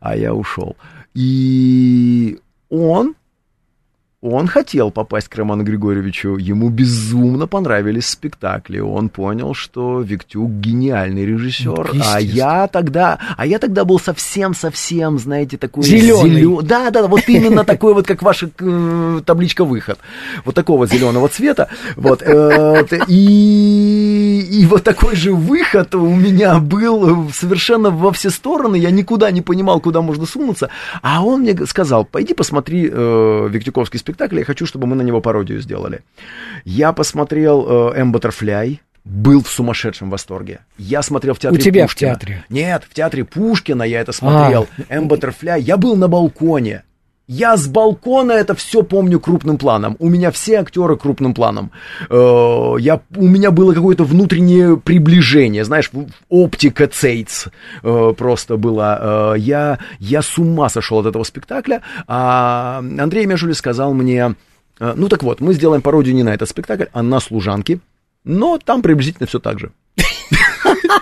а 0.02 0.18
я 0.18 0.34
ушел. 0.34 0.76
И 1.14 2.40
он 2.70 3.16
он 4.22 4.48
хотел 4.48 4.92
попасть 4.92 5.28
к 5.30 5.36
Роману 5.36 5.64
Григорьевичу, 5.64 6.38
ему 6.38 6.70
безумно 6.70 7.48
понравились 7.48 8.08
спектакли. 8.08 8.80
Он 8.80 9.10
понял, 9.10 9.56
что 9.56 10.02
Виктюк 10.02 10.52
гениальный 10.52 11.26
режиссер. 11.26 11.90
Ну, 11.94 12.04
а 12.14 12.22
я 12.22 12.68
тогда, 12.68 13.18
а 13.36 13.48
я 13.48 13.58
тогда 13.58 13.84
был 13.84 14.00
совсем-совсем, 14.00 15.18
знаете, 15.18 15.58
такой 15.58 15.84
Зелёный. 15.84 16.42
зелё- 16.44 16.62
Да, 16.62 16.92
да, 16.92 17.08
вот 17.08 17.24
именно 17.28 17.64
такой 17.64 17.96
вот, 17.96 18.06
как 18.06 18.22
ваша 18.22 18.52
э, 18.60 19.22
табличка 19.26 19.66
выход. 19.66 19.98
Вот 20.46 20.54
такого 20.54 20.86
зеленого 20.86 21.28
цвета. 21.28 21.70
Вот. 21.96 22.22
э, 22.22 22.84
т- 22.88 23.02
И, 23.08 24.48
и 24.52 24.66
вот 24.68 24.84
такой 24.84 25.16
же 25.16 25.34
выход 25.34 25.96
у 25.96 26.08
меня 26.16 26.60
был 26.60 27.30
совершенно 27.34 27.90
во 27.90 28.12
все 28.12 28.30
стороны. 28.30 28.76
Я 28.76 28.92
никуда 28.92 29.32
не 29.32 29.42
понимал, 29.42 29.80
куда 29.80 30.02
можно 30.02 30.28
сунуться. 30.28 30.70
А 31.02 31.24
он 31.26 31.42
мне 31.42 31.56
сказал, 31.66 32.06
пойди 32.06 32.36
посмотри 32.36 32.88
э, 32.92 33.48
Виктюковский 33.50 33.98
спектакль, 33.98 34.11
я 34.40 34.46
хочу, 34.46 34.66
чтобы 34.66 34.88
мы 34.88 34.96
на 34.96 35.02
него 35.02 35.22
пародию 35.22 35.62
сделали. 35.62 36.02
Я 36.66 36.94
посмотрел 36.94 37.92
э, 37.92 38.00
«М. 38.00 38.12
Баттерфляй», 38.12 38.82
был 39.04 39.44
в 39.44 39.50
сумасшедшем 39.50 40.10
восторге. 40.10 40.60
Я 40.78 41.02
смотрел 41.02 41.34
в 41.34 41.40
театре 41.40 41.60
У 41.60 41.64
тебя 41.64 41.88
в 41.88 41.92
Пушкина. 41.92 42.12
театре? 42.14 42.46
Нет, 42.50 42.84
в 42.88 42.94
театре 42.94 43.26
Пушкина 43.26 43.84
я 43.84 44.00
это 44.02 44.12
смотрел. 44.12 44.68
А. 44.78 44.94
«М. 44.94 45.08
Баттерфляй». 45.08 45.62
Я 45.62 45.78
был 45.78 45.96
на 45.96 46.08
балконе. 46.08 46.84
Я 47.34 47.56
с 47.56 47.66
балкона 47.66 48.34
это 48.34 48.56
все 48.56 48.84
помню 48.84 49.18
крупным 49.18 49.58
планом. 49.58 49.96
У 50.00 50.10
меня 50.10 50.32
все 50.32 50.60
актеры 50.60 50.98
крупным 50.98 51.34
планом. 51.34 51.72
Э, 52.10 52.76
Я, 52.78 53.00
у 53.16 53.26
меня 53.26 53.52
было 53.52 53.74
какое-то 53.74 54.04
внутреннее 54.04 54.76
приближение, 54.76 55.64
знаешь, 55.64 55.90
оптика 56.28 56.88
Цейтс 56.88 57.48
э, 57.84 58.14
просто 58.18 58.58
была. 58.58 59.00
Э, 59.02 59.40
Я, 59.40 59.80
я 60.00 60.22
с 60.22 60.38
ума 60.38 60.68
сошел 60.68 61.00
от 61.00 61.06
этого 61.06 61.24
спектакля. 61.24 61.84
А 62.06 62.80
Андрей 62.80 63.26
Межули 63.26 63.54
сказал 63.54 63.94
мне, 63.94 64.36
ну 64.82 65.08
так 65.08 65.24
вот, 65.24 65.40
мы 65.40 65.54
сделаем 65.54 65.82
пародию 65.82 66.14
не 66.16 66.24
на 66.24 66.34
этот 66.34 66.50
спектакль, 66.50 66.88
а 66.92 67.02
на 67.02 67.22
«Служанки». 67.22 67.80
Но 68.26 68.58
там 68.58 68.82
приблизительно 68.82 69.26
все 69.26 69.40
так 69.40 69.58
же. 69.58 69.72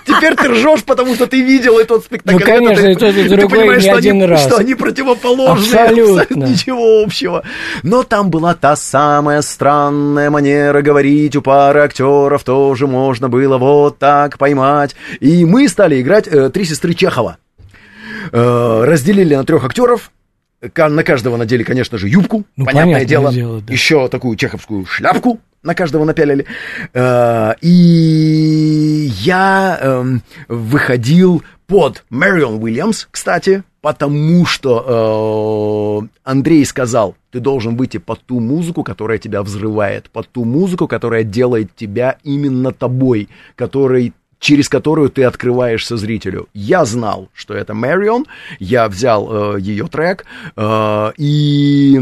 Теперь 0.06 0.34
ты 0.34 0.48
ржешь, 0.48 0.84
потому 0.84 1.14
что 1.14 1.26
ты 1.26 1.42
видел 1.42 1.78
этот 1.78 2.04
спектакль. 2.04 2.38
Ну, 2.38 2.44
конечно, 2.44 2.86
и 2.86 2.94
тот, 2.94 3.14
и 3.14 3.28
ты 3.28 3.36
другой 3.36 3.60
понимаешь, 3.60 3.82
не 3.82 3.90
один 3.90 4.16
они, 4.16 4.26
раз. 4.26 4.42
Что 4.42 4.56
они 4.58 4.74
противоположные. 4.74 5.82
Абсолютно. 5.82 6.44
Ничего 6.44 7.02
общего. 7.02 7.42
Но 7.82 8.02
там 8.02 8.30
была 8.30 8.54
та 8.54 8.76
самая 8.76 9.42
странная 9.42 10.30
манера 10.30 10.82
говорить 10.82 11.36
у 11.36 11.42
пары 11.42 11.80
актеров. 11.80 12.44
Тоже 12.44 12.86
можно 12.86 13.28
было 13.28 13.58
вот 13.58 13.98
так 13.98 14.38
поймать. 14.38 14.94
И 15.20 15.44
мы 15.44 15.68
стали 15.68 16.00
играть 16.00 16.28
э, 16.28 16.50
«Три 16.50 16.64
сестры 16.64 16.94
Чехова». 16.94 17.38
Э, 18.32 18.84
разделили 18.84 19.34
на 19.34 19.44
трех 19.44 19.64
актеров. 19.64 20.10
На 20.76 21.02
каждого 21.02 21.38
надели, 21.38 21.62
конечно 21.62 21.96
же, 21.96 22.06
юбку, 22.08 22.44
Ну, 22.56 22.66
понятное 22.66 22.96
понятное 22.96 23.04
дело. 23.06 23.32
дело, 23.32 23.60
да. 23.62 23.72
Еще 23.72 24.08
такую 24.08 24.36
чеховскую 24.36 24.84
шляпку 24.84 25.40
на 25.62 25.74
каждого 25.74 26.04
напялили. 26.04 26.46
Э, 26.94 27.54
и 27.60 29.10
я 29.22 29.78
эм, 29.80 30.22
выходил 30.48 31.42
под 31.66 32.04
Мэрион 32.10 32.62
Уильямс, 32.62 33.06
кстати, 33.10 33.62
потому 33.80 34.44
что 34.46 36.02
э, 36.02 36.18
Андрей 36.24 36.64
сказал, 36.64 37.14
ты 37.30 37.40
должен 37.40 37.76
выйти 37.76 37.98
под 37.98 38.20
ту 38.20 38.40
музыку, 38.40 38.82
которая 38.82 39.18
тебя 39.18 39.42
взрывает, 39.42 40.10
под 40.10 40.28
ту 40.28 40.44
музыку, 40.44 40.88
которая 40.88 41.24
делает 41.24 41.74
тебя 41.76 42.16
именно 42.24 42.72
тобой, 42.72 43.28
который 43.56 44.12
через 44.40 44.70
которую 44.70 45.10
ты 45.10 45.24
открываешься 45.24 45.98
зрителю. 45.98 46.48
Я 46.54 46.86
знал, 46.86 47.28
что 47.34 47.52
это 47.52 47.74
Мэрион, 47.74 48.26
я 48.58 48.88
взял 48.88 49.56
э, 49.56 49.60
ее 49.60 49.86
трек, 49.86 50.24
э, 50.56 51.12
и 51.18 52.00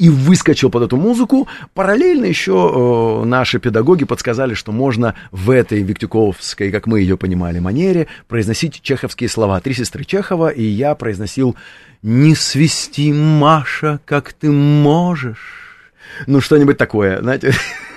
и 0.00 0.08
выскочил 0.08 0.70
под 0.70 0.84
эту 0.84 0.96
музыку. 0.96 1.46
Параллельно 1.74 2.24
еще 2.24 3.20
э, 3.22 3.26
наши 3.26 3.60
педагоги 3.60 4.06
подсказали, 4.06 4.54
что 4.54 4.72
можно 4.72 5.14
в 5.30 5.50
этой 5.50 5.82
Виктюковской, 5.82 6.72
как 6.72 6.86
мы 6.86 7.00
ее 7.00 7.18
понимали, 7.18 7.58
манере 7.58 8.06
произносить 8.26 8.80
чеховские 8.80 9.28
слова. 9.28 9.60
Три 9.60 9.74
сестры 9.74 10.04
Чехова, 10.04 10.48
и 10.48 10.62
я 10.62 10.94
произносил 10.94 11.54
«Не 12.02 12.34
свисти, 12.34 13.12
Маша, 13.12 14.00
как 14.06 14.32
ты 14.32 14.50
можешь». 14.50 15.92
Ну, 16.26 16.40
что-нибудь 16.40 16.78
такое, 16.78 17.20
знаете. 17.20 17.52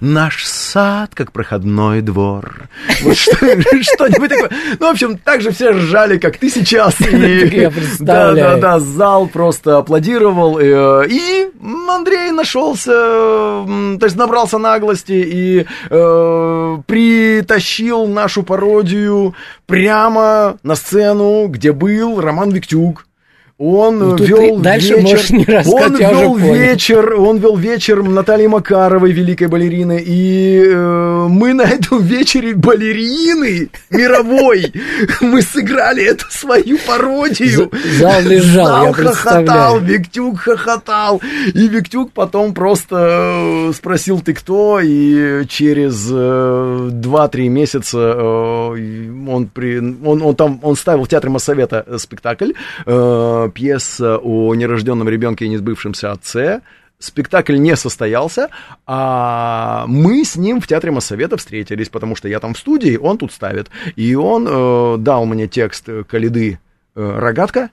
Наш 0.00 0.44
сад, 0.46 1.10
как 1.14 1.30
проходной 1.32 2.00
двор. 2.00 2.68
Вот 3.02 3.16
что, 3.16 3.36
что-нибудь 3.36 4.28
такое. 4.30 4.50
Ну, 4.80 4.86
в 4.88 4.90
общем, 4.90 5.18
так 5.18 5.40
же 5.42 5.50
все 5.50 5.70
ржали, 5.70 6.18
как 6.18 6.38
ты 6.38 6.48
сейчас. 6.50 6.94
Да, 8.00 8.32
да, 8.34 8.56
да, 8.60 8.80
зал 8.80 9.26
просто 9.28 9.78
аплодировал. 9.78 10.58
э, 10.58 11.06
И 11.08 11.50
Андрей 11.88 12.30
нашелся, 12.30 12.90
то 12.92 13.98
есть 14.02 14.16
набрался 14.16 14.58
наглости 14.58 15.12
и 15.12 15.66
э, 15.90 16.78
притащил 16.86 18.06
нашу 18.06 18.42
пародию 18.42 19.34
прямо 19.66 20.56
на 20.62 20.74
сцену, 20.74 21.46
где 21.48 21.72
был 21.72 22.20
Роман 22.20 22.50
Виктюк. 22.50 23.06
Он 23.56 24.00
Ну, 24.00 24.16
вел 24.16 24.58
дальше 24.58 24.94
вечер, 24.94 25.02
можешь 25.02 25.30
не 25.30 25.44
рассказать, 25.44 25.92
он 25.92 25.96
я 26.00 26.10
уже 26.10 26.20
вел 26.22 26.32
понял. 26.34 26.54
вечер, 26.54 27.14
он 27.14 27.38
вел 27.38 27.56
вечер 27.56 28.02
Натальи 28.02 28.48
Макаровой, 28.48 29.12
великой 29.12 29.46
балерины, 29.46 30.02
и 30.04 30.60
э, 30.66 31.26
мы 31.30 31.54
на 31.54 31.62
этом 31.62 32.02
вечере 32.02 32.54
балерины 32.56 33.68
мировой, 33.90 34.72
мы 35.20 35.40
сыграли 35.40 36.04
эту 36.04 36.24
свою 36.30 36.78
пародию. 36.84 37.70
Зал 38.00 38.22
лежал, 38.22 38.66
Зал 38.66 38.86
я 38.86 38.92
хохотал. 38.92 39.78
Виктюк 39.78 40.40
хохотал, 40.40 41.22
и 41.54 41.68
Виктюк 41.68 42.10
потом 42.10 42.54
просто 42.54 43.68
э, 43.68 43.72
спросил, 43.72 44.18
ты 44.20 44.34
кто, 44.34 44.80
и 44.82 45.46
через 45.46 46.08
э, 46.10 46.90
2-3 46.92 47.48
месяца 47.48 47.98
э, 47.98 49.14
он, 49.28 49.46
при, 49.46 49.78
он, 49.78 50.22
он 50.22 50.34
там, 50.34 50.58
он 50.60 50.74
ставил 50.74 51.04
в 51.04 51.08
Театре 51.08 51.30
Моссовета 51.30 51.84
э, 51.86 51.98
спектакль, 51.98 52.50
э, 52.84 53.50
пьеса 53.54 54.18
о 54.18 54.54
нерожденном 54.54 55.08
ребенке 55.08 55.46
и 55.46 55.48
несбывшемся 55.48 56.12
отце, 56.12 56.60
Спектакль 56.98 57.58
не 57.58 57.76
состоялся, 57.76 58.48
а 58.86 59.84
мы 59.88 60.24
с 60.24 60.36
ним 60.36 60.60
в 60.60 60.66
Театре 60.66 60.92
Моссовета 60.92 61.36
встретились, 61.36 61.88
потому 61.88 62.16
что 62.16 62.28
я 62.28 62.40
там 62.40 62.54
в 62.54 62.58
студии, 62.58 62.96
он 62.96 63.18
тут 63.18 63.32
ставит. 63.32 63.68
И 63.96 64.14
он 64.14 64.46
э, 64.48 64.96
дал 64.98 65.26
мне 65.26 65.46
текст 65.48 65.88
э, 65.88 66.04
Калиды 66.04 66.60
э, 66.94 67.18
«Рогатка», 67.18 67.70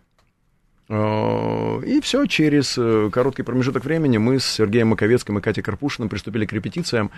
Э, 0.91 1.81
И 1.85 2.01
все, 2.01 2.25
через 2.25 2.77
э, 2.77 3.09
короткий 3.11 3.43
промежуток 3.43 3.85
времени 3.85 4.17
мы 4.17 4.39
с 4.39 4.45
Сергеем 4.45 4.89
Маковецким 4.89 5.37
и 5.37 5.41
Катей 5.41 5.63
Карпушиным 5.63 6.09
приступили 6.09 6.45
к 6.45 6.51
репетициям. 6.51 7.11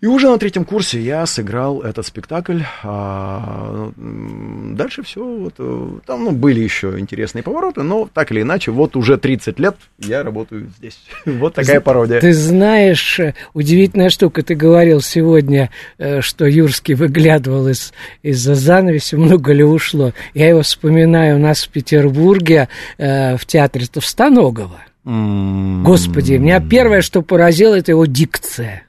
И 0.00 0.06
уже 0.06 0.30
на 0.30 0.38
третьем 0.38 0.64
курсе 0.64 0.98
я 0.98 1.26
сыграл 1.26 1.82
этот 1.82 2.06
спектакль. 2.06 2.62
А, 2.82 3.92
дальше 3.98 5.02
все, 5.02 5.22
вот, 5.22 5.54
э, 5.58 5.88
там 6.06 6.24
ну, 6.24 6.30
были 6.30 6.60
еще 6.60 6.98
интересные 6.98 7.42
повороты, 7.42 7.82
но 7.82 8.08
так 8.12 8.32
или 8.32 8.40
иначе, 8.40 8.70
вот 8.70 8.96
уже 8.96 9.18
30 9.18 9.58
лет 9.58 9.76
я 9.98 10.22
работаю 10.22 10.70
здесь. 10.78 10.98
Вот 11.26 11.54
такая 11.54 11.80
пародия. 11.80 12.20
Ты 12.20 12.32
знаешь, 12.32 13.20
э, 13.20 13.34
удивительная 13.52 14.08
штука. 14.08 14.42
Ты 14.42 14.54
говорил 14.54 15.02
сегодня, 15.02 15.70
э, 15.98 16.22
что 16.22 16.46
Юрский 16.46 16.94
выглядывал 16.94 17.68
из, 17.68 17.92
из-за 18.22 18.54
занавеси, 18.54 19.16
много 19.16 19.52
ли 19.52 19.64
ушло. 19.64 20.14
Я 20.32 20.48
его 20.48 20.62
вспоминаю 20.62 21.36
у 21.36 21.38
нас 21.38 21.64
в 21.64 21.68
Петербурге, 21.68 22.68
в 22.98 23.40
театре 23.46 23.86
Товстоногова. 23.86 24.80
М, 25.04 25.82
Господи, 25.84 26.34
меня 26.34 26.60
первое, 26.60 27.02
что 27.02 27.22
поразило, 27.22 27.74
это 27.74 27.92
его 27.92 28.06
дикция. 28.06 28.84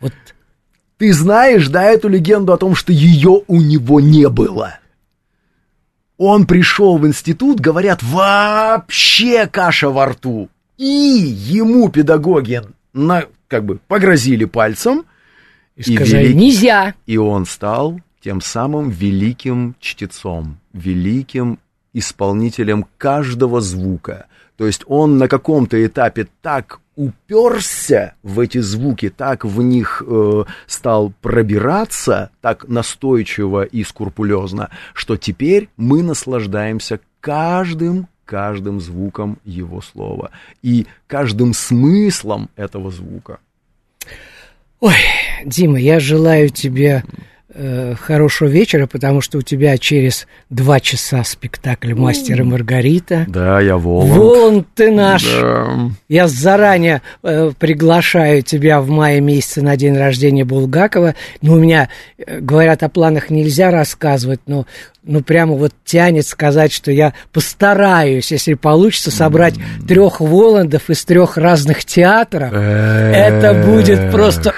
Вот 0.00 0.12
Ты 0.98 1.12
знаешь, 1.12 1.68
да, 1.68 1.84
эту 1.84 2.08
легенду 2.08 2.52
о 2.52 2.58
том, 2.58 2.74
что 2.74 2.92
ее 2.92 3.42
у 3.46 3.60
него 3.60 4.00
не 4.00 4.28
было? 4.28 4.78
Он 6.16 6.46
пришел 6.46 6.98
в 6.98 7.06
институт, 7.06 7.60
говорят, 7.60 8.02
вообще 8.02 9.46
каша 9.46 9.88
во 9.90 10.06
рту. 10.06 10.48
И 10.76 10.84
ему 10.84 11.88
педагоги 11.88 12.62
на, 12.92 13.24
как 13.46 13.64
бы 13.64 13.78
погрозили 13.86 14.44
пальцем, 14.44 15.04
и 15.76 15.82
И 15.82 15.96
сказали, 15.96 16.24
великий- 16.24 16.38
нельзя. 16.38 16.94
и 17.06 17.16
он 17.16 17.46
стал 17.46 18.00
тем 18.20 18.40
самым 18.40 18.90
великим 18.90 19.76
чтецом, 19.78 20.58
великим 20.72 21.60
исполнителем 21.94 22.84
каждого 22.96 23.60
звука. 23.60 24.26
То 24.56 24.66
есть 24.66 24.82
он 24.88 25.18
на 25.18 25.28
каком-то 25.28 25.84
этапе 25.86 26.26
так 26.42 26.80
уперся 26.98 28.14
в 28.24 28.40
эти 28.40 28.58
звуки, 28.58 29.08
так 29.08 29.44
в 29.44 29.62
них 29.62 30.02
э, 30.04 30.44
стал 30.66 31.12
пробираться, 31.22 32.30
так 32.40 32.66
настойчиво 32.66 33.62
и 33.62 33.84
скрупулезно, 33.84 34.70
что 34.94 35.16
теперь 35.16 35.68
мы 35.76 36.02
наслаждаемся 36.02 36.98
каждым 37.20 38.08
каждым 38.24 38.78
звуком 38.78 39.38
его 39.44 39.80
слова 39.80 40.32
и 40.60 40.86
каждым 41.06 41.54
смыслом 41.54 42.50
этого 42.56 42.90
звука. 42.90 43.38
Ой, 44.80 44.96
Дима, 45.46 45.78
я 45.78 45.98
желаю 45.98 46.50
тебе 46.50 47.04
э, 47.54 47.94
хорошего 47.98 48.48
вечера, 48.48 48.86
потому 48.86 49.20
что 49.20 49.38
у 49.38 49.42
тебя 49.42 49.76
через 49.78 50.26
два 50.50 50.80
часа 50.80 51.24
спектакль 51.24 51.94
«Мастер 51.94 52.40
и 52.40 52.44
Маргарита». 52.44 53.24
Да, 53.28 53.60
я 53.60 53.76
Воланд. 53.76 54.12
Воланд 54.12 54.66
ты 54.74 54.90
наш. 54.90 55.24
Да. 55.24 55.90
Я 56.08 56.28
заранее 56.28 57.02
э, 57.22 57.52
приглашаю 57.58 58.42
тебя 58.42 58.80
в 58.80 58.88
мае 58.88 59.20
месяце 59.20 59.62
на 59.62 59.76
день 59.76 59.96
рождения 59.96 60.44
Булгакова. 60.44 61.14
Ну, 61.40 61.54
у 61.54 61.58
меня, 61.58 61.88
э, 62.18 62.40
говорят, 62.40 62.82
о 62.82 62.88
планах 62.88 63.30
нельзя 63.30 63.70
рассказывать, 63.70 64.40
но 64.46 64.66
ну, 65.02 65.22
прямо 65.22 65.54
вот 65.54 65.72
тянет 65.84 66.26
сказать, 66.26 66.70
что 66.70 66.92
я 66.92 67.14
постараюсь, 67.32 68.30
если 68.30 68.54
получится, 68.54 69.10
собрать 69.10 69.54
трех 69.86 70.20
Воландов 70.20 70.90
из 70.90 71.02
трех 71.04 71.38
разных 71.38 71.84
театров. 71.84 72.52
Это 72.52 73.54
будет 73.66 74.10
просто... 74.12 74.52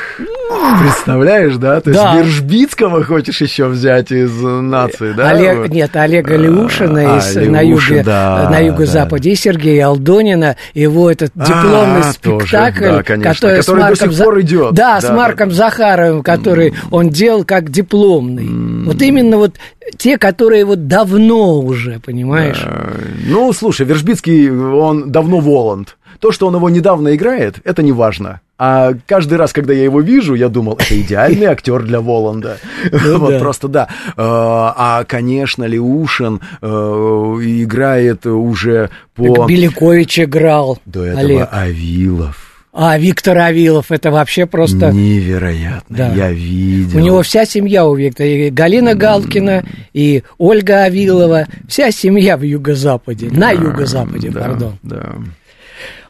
Представляешь, 0.81 1.57
да? 1.57 1.81
То 1.81 1.93
Да. 1.93 2.15
есть 2.15 2.27
Вержбицкого 2.27 3.05
хочешь 3.05 3.41
еще 3.41 3.67
взять 3.67 4.11
из 4.13 4.31
э, 4.45 4.61
нации, 4.61 5.13
да? 5.13 5.31
Олег, 5.31 5.69
нет, 5.69 5.95
Олега 5.97 6.37
Леушина 6.37 7.15
а, 7.15 7.19
из, 7.19 7.37
Леушин, 7.37 7.53
на, 7.53 7.61
юге, 7.61 8.03
да, 8.03 8.49
на 8.51 8.59
юго-западе, 8.59 9.31
и 9.31 9.35
Сергея 9.35 9.87
Алдонина, 9.89 10.57
его 10.75 11.11
этот 11.11 11.33
дипломный 11.35 12.01
А, 12.01 12.13
тоже, 12.23 12.47
спектакль, 12.47 12.85
да, 12.85 13.03
конечно, 13.03 13.35
который, 13.35 13.57
который 13.59 13.63
с 13.63 13.67
до 13.67 13.75
Марком 13.77 14.13
сих 14.13 14.25
пор 14.25 14.41
идет. 14.41 14.75
Да, 14.75 15.01
с 15.01 15.05
Да, 15.05 15.15
Марком 15.15 15.49
да. 15.49 15.55
Захаровым, 15.55 16.23
который 16.23 16.75
он 16.91 17.09
делал 17.11 17.45
как 17.45 17.71
дипломный. 17.71 18.85
Вот 18.85 19.01
именно 19.03 19.37
вот 19.39 19.57
те, 19.97 20.19
которые 20.19 20.65
вот 20.65 20.87
давно 20.87 21.61
уже, 21.61 22.01
понимаешь? 22.05 22.63
Э, 22.65 22.99
Ну, 23.27 23.53
слушай, 23.53 23.87
Вержбицкий, 23.87 24.51
он 24.51 25.11
давно 25.11 25.41
Воланд. 25.41 25.97
То, 26.21 26.33
что 26.33 26.47
он 26.49 26.55
его 26.57 26.69
недавно 26.69 27.15
играет, 27.15 27.57
это 27.65 27.83
не 27.83 27.93
важно. 27.93 28.41
А 28.63 28.93
каждый 29.07 29.39
раз, 29.39 29.55
когда 29.55 29.73
я 29.73 29.85
его 29.85 30.03
вижу, 30.03 30.35
я 30.35 30.51
думал, 30.51 30.75
это 30.75 31.01
идеальный 31.01 31.47
актер 31.47 31.83
для 31.83 32.03
Воланда. 32.03 32.59
Вот 32.93 33.31
да. 33.31 33.39
просто 33.39 33.69
да. 33.69 33.89
Э, 34.09 34.13
А, 34.17 35.05
конечно, 35.09 35.65
Леушин 35.65 36.41
э, 36.61 36.67
играет 36.67 38.27
уже 38.27 38.91
по... 39.15 39.47
Белякович 39.47 40.21
играл, 40.21 40.79
До 40.85 41.05
этого. 41.05 41.45
Авилов. 41.47 42.51
А 42.75 42.99
Виктор 42.99 43.39
Авилов, 43.39 43.91
это 43.91 44.11
вообще 44.11 44.45
просто... 44.45 44.93
Невероятно. 44.93 45.97
Да. 45.97 46.13
Я 46.15 46.31
видел. 46.31 46.99
У 46.99 47.01
него 47.01 47.23
вся 47.23 47.47
семья 47.47 47.87
у 47.87 47.95
Виктора. 47.95 48.29
И 48.29 48.51
Галина 48.51 48.95
Галкина, 48.95 49.65
и 49.95 50.23
Ольга 50.37 50.85
Авилова. 50.85 51.47
Вся 51.67 51.91
семья 51.93 52.37
в 52.37 52.43
юго-западе. 52.43 53.31
На 53.31 53.53
юго-западе, 53.53 54.31
Да, 54.31 54.41
пардон. 54.41 54.79
Да. 54.83 55.15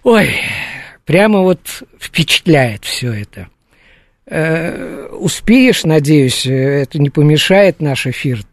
Ой, 0.03 0.31
прямо 1.11 1.41
вот 1.41 1.83
впечатляет 1.99 2.85
все 2.85 3.13
это. 3.13 3.49
Э, 4.27 5.09
успеешь, 5.11 5.83
надеюсь, 5.83 6.47
это 6.47 7.01
не 7.01 7.11
помешает 7.11 7.81
наш 7.81 8.07
эфир 8.07 8.45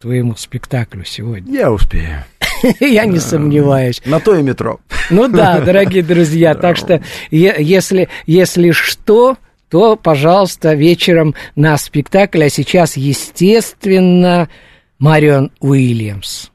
твоему 0.00 0.34
спектаклю 0.34 1.04
сегодня. 1.04 1.56
Я 1.56 1.70
успею. 1.70 2.24
Я 2.80 3.04
не 3.04 3.20
сомневаюсь. 3.20 4.02
На 4.06 4.18
то 4.18 4.34
и 4.34 4.42
метро. 4.42 4.80
Ну 5.08 5.28
да, 5.28 5.60
дорогие 5.64 6.02
друзья, 6.02 6.56
так 6.56 6.76
что 6.76 7.00
если, 7.30 8.08
если 8.26 8.72
что, 8.72 9.36
то, 9.68 9.94
пожалуйста, 9.94 10.74
вечером 10.74 11.36
на 11.54 11.76
спектакль, 11.76 12.42
а 12.42 12.50
сейчас, 12.50 12.96
естественно, 12.96 14.48
Марион 14.98 15.52
Уильямс. 15.60 16.49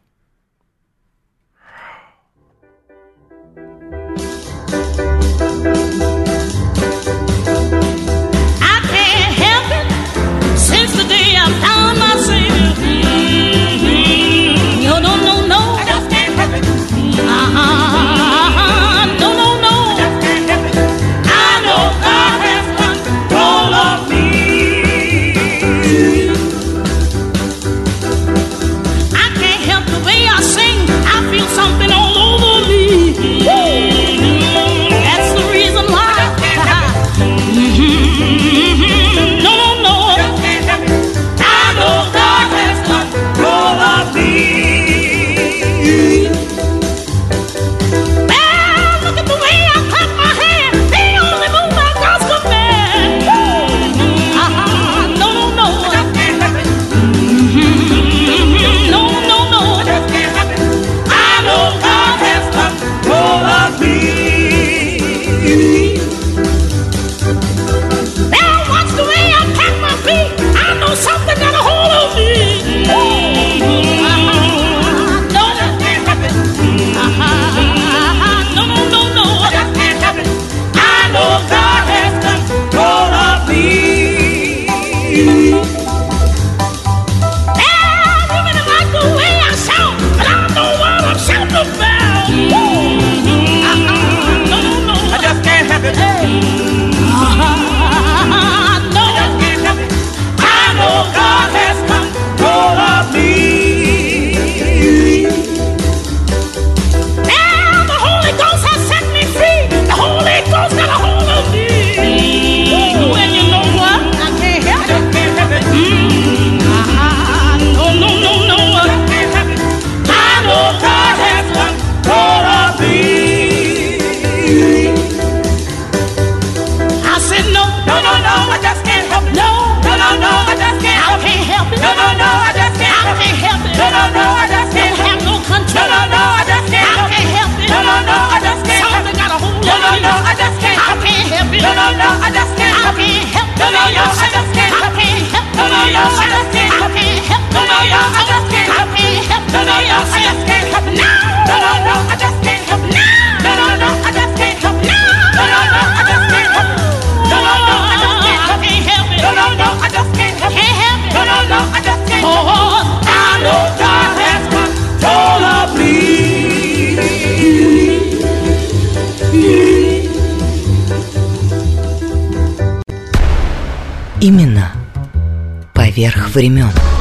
Времен. 176.36 176.95